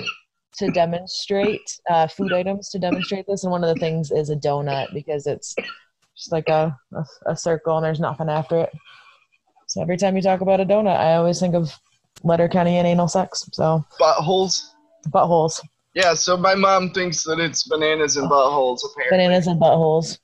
to 0.56 0.70
demonstrate 0.70 1.60
uh, 1.90 2.06
food 2.06 2.32
items 2.32 2.68
to 2.70 2.78
demonstrate 2.78 3.26
this 3.26 3.42
and 3.44 3.50
one 3.50 3.64
of 3.64 3.68
the 3.74 3.80
things 3.80 4.10
is 4.10 4.30
a 4.30 4.36
donut 4.36 4.92
because 4.94 5.26
it's 5.26 5.54
just 6.16 6.30
like 6.32 6.48
a, 6.48 6.76
a, 6.94 7.04
a 7.32 7.36
circle 7.36 7.76
and 7.76 7.84
there's 7.84 8.00
nothing 8.00 8.28
after 8.28 8.60
it 8.60 8.70
so 9.66 9.82
every 9.82 9.96
time 9.96 10.14
you 10.16 10.22
talk 10.22 10.40
about 10.40 10.60
a 10.60 10.64
donut 10.64 10.96
i 10.96 11.14
always 11.14 11.40
think 11.40 11.54
of 11.54 11.76
letterkenny 12.22 12.76
and 12.78 12.86
anal 12.86 13.08
sex 13.08 13.48
so 13.52 13.84
Buttholes. 14.00 14.62
buttholes 15.08 15.60
Yeah, 15.94 16.14
so 16.14 16.36
my 16.36 16.54
mom 16.54 16.90
thinks 16.90 17.24
that 17.24 17.40
it's 17.40 17.66
bananas 17.68 18.16
and 18.16 18.30
buttholes, 18.30 18.80
apparently. 18.84 19.18
bananas 19.18 19.46
and 19.48 19.60
buttholes 19.60 20.18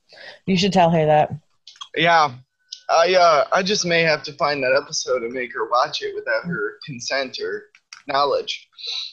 you 0.46 0.56
should 0.56 0.72
tell 0.72 0.90
her 0.90 1.04
that 1.06 1.30
Yeah. 1.96 2.32
I 2.90 3.14
uh 3.14 3.44
I 3.52 3.62
just 3.62 3.86
may 3.86 4.02
have 4.02 4.22
to 4.24 4.32
find 4.34 4.62
that 4.62 4.78
episode 4.80 5.22
and 5.22 5.32
make 5.32 5.52
her 5.54 5.68
watch 5.70 6.02
it 6.02 6.14
without 6.14 6.44
her 6.44 6.78
consent 6.84 7.38
or 7.40 7.66
knowledge. 8.06 8.68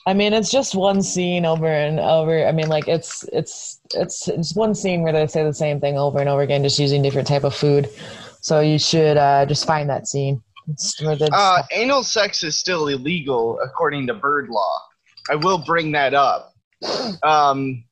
I 0.07 0.13
mean, 0.13 0.33
it's 0.33 0.49
just 0.49 0.73
one 0.75 1.01
scene 1.03 1.45
over 1.45 1.67
and 1.67 1.99
over. 1.99 2.45
I 2.47 2.51
mean, 2.51 2.69
like 2.69 2.87
it's 2.87 3.23
it's 3.33 3.79
it's 3.93 4.27
it's 4.27 4.55
one 4.55 4.73
scene 4.73 5.03
where 5.03 5.13
they 5.13 5.27
say 5.27 5.43
the 5.43 5.53
same 5.53 5.79
thing 5.79 5.97
over 5.97 6.19
and 6.19 6.29
over 6.29 6.41
again, 6.41 6.63
just 6.63 6.79
using 6.79 7.01
different 7.01 7.27
type 7.27 7.43
of 7.43 7.53
food. 7.53 7.89
So 8.41 8.61
you 8.61 8.79
should 8.79 9.17
uh, 9.17 9.45
just 9.45 9.65
find 9.67 9.89
that 9.89 10.07
scene. 10.07 10.41
It's 10.69 11.01
where 11.03 11.15
the- 11.15 11.29
Uh, 11.33 11.63
anal 11.71 12.03
sex 12.03 12.43
is 12.43 12.57
still 12.57 12.87
illegal 12.87 13.59
according 13.63 14.07
to 14.07 14.13
bird 14.13 14.49
law. 14.49 14.77
I 15.29 15.35
will 15.35 15.57
bring 15.57 15.91
that 15.93 16.13
up. 16.13 16.53
Um, 17.23 17.83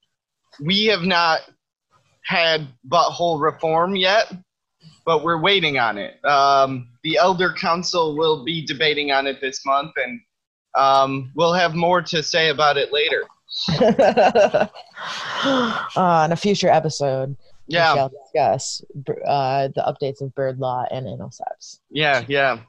we 0.62 0.86
have 0.86 1.02
not 1.04 1.42
had 2.24 2.68
butthole 2.88 3.42
reform 3.42 3.96
yet, 3.96 4.32
but 5.06 5.24
we're 5.24 5.40
waiting 5.40 5.78
on 5.78 5.98
it. 5.98 6.24
Um, 6.26 6.90
the 7.04 7.18
Elder 7.18 7.54
Council 7.54 8.18
will 8.18 8.44
be 8.44 8.66
debating 8.66 9.12
on 9.12 9.28
it 9.28 9.40
this 9.40 9.66
month, 9.66 9.92
and 9.98 10.20
um, 10.76 11.32
we'll 11.36 11.54
have 11.54 11.76
more 11.76 12.02
to 12.02 12.24
say 12.24 12.50
about 12.50 12.78
it 12.78 12.92
later. 12.92 13.24
on 15.96 16.32
a 16.32 16.36
future 16.36 16.70
episode, 16.70 17.38
Yeah, 17.68 17.94
we 17.94 17.98
shall 17.98 18.10
discuss 18.10 18.82
uh, 19.26 19.70
the 19.76 19.82
updates 19.84 20.22
of 20.22 20.34
bird 20.36 20.60
law 20.60 20.86
and 20.92 21.08
anal 21.08 21.32
sex. 21.32 21.80
yeah, 21.90 22.24
yeah. 22.28 22.60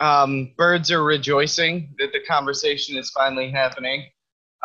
Um, 0.00 0.52
birds 0.56 0.90
are 0.90 1.04
rejoicing 1.04 1.94
that 1.98 2.12
the 2.12 2.20
conversation 2.26 2.96
is 2.96 3.10
finally 3.10 3.50
happening. 3.50 4.06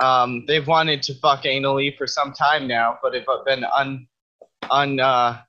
Um, 0.01 0.45
they've 0.47 0.65
wanted 0.65 1.03
to 1.03 1.13
fuck 1.15 1.43
anally 1.43 1.95
for 1.97 2.07
some 2.07 2.33
time 2.33 2.67
now, 2.67 2.97
but 3.03 3.13
have 3.13 3.25
been 3.45 3.65
un, 3.65 4.07
un, 4.71 4.99
uh, 4.99 5.41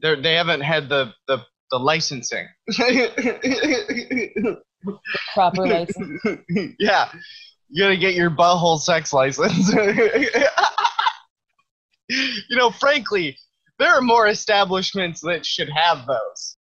they're, 0.00 0.20
they 0.20 0.34
haven't 0.34 0.60
had 0.60 0.88
the, 0.88 1.12
the, 1.26 1.38
the 1.70 1.78
licensing. 1.78 2.46
Proper 5.34 5.66
license. 5.66 6.22
yeah, 6.78 7.10
you 7.68 7.82
gotta 7.82 7.96
get 7.96 8.14
your 8.14 8.30
butthole 8.30 8.78
sex 8.78 9.12
license. 9.12 9.72
you 12.08 12.42
know, 12.50 12.70
frankly, 12.70 13.36
there 13.78 13.90
are 13.90 14.00
more 14.00 14.28
establishments 14.28 15.20
that 15.22 15.44
should 15.44 15.68
have 15.68 16.06
those. 16.06 16.56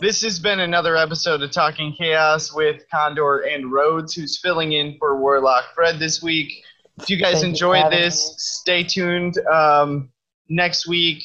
This 0.00 0.22
has 0.22 0.38
been 0.38 0.60
another 0.60 0.96
episode 0.96 1.42
of 1.42 1.50
Talking 1.50 1.92
Chaos 1.98 2.54
with 2.54 2.84
Condor 2.92 3.40
and 3.40 3.72
Rhodes, 3.72 4.14
who's 4.14 4.38
filling 4.38 4.72
in 4.72 4.96
for 4.98 5.18
Warlock 5.18 5.74
Fred 5.74 5.98
this 5.98 6.22
week. 6.22 6.52
If 7.00 7.10
you 7.10 7.16
guys 7.16 7.40
Thank 7.40 7.46
enjoyed 7.46 7.82
having 7.82 7.98
this, 7.98 8.28
me. 8.28 8.34
stay 8.38 8.84
tuned. 8.84 9.38
Um, 9.46 10.10
next 10.48 10.86
week, 10.86 11.24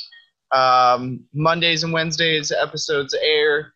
um, 0.54 1.20
Mondays 1.34 1.84
and 1.84 1.92
Wednesdays, 1.92 2.52
episodes 2.52 3.16
air. 3.22 3.74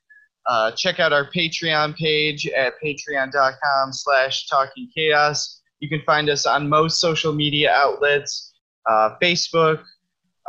Uh, 0.47 0.71
check 0.71 0.99
out 0.99 1.11
our 1.11 1.29
Patreon 1.29 1.95
page 1.97 2.47
at 2.47 2.73
patreon.com 2.83 3.91
slash 3.91 4.47
talking 4.47 4.89
chaos. 4.95 5.61
You 5.79 5.89
can 5.89 6.01
find 6.05 6.29
us 6.29 6.45
on 6.45 6.69
most 6.69 7.01
social 7.01 7.33
media 7.33 7.71
outlets, 7.73 8.53
uh, 8.85 9.15
Facebook. 9.21 9.83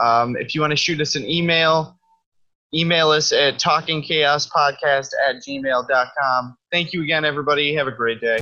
Um, 0.01 0.37
if 0.37 0.55
you 0.55 0.61
want 0.61 0.71
to 0.71 0.77
shoot 0.77 1.01
us 1.01 1.17
an 1.17 1.29
email, 1.29 1.99
email 2.73 3.11
us 3.11 3.33
at 3.33 3.55
talkingchaospodcast 3.55 5.11
at 5.29 5.37
gmail.com. 5.47 6.57
Thank 6.71 6.93
you 6.93 7.03
again, 7.03 7.25
everybody. 7.25 7.75
Have 7.75 7.89
a 7.89 7.93
great 7.93 8.21
day. 8.21 8.39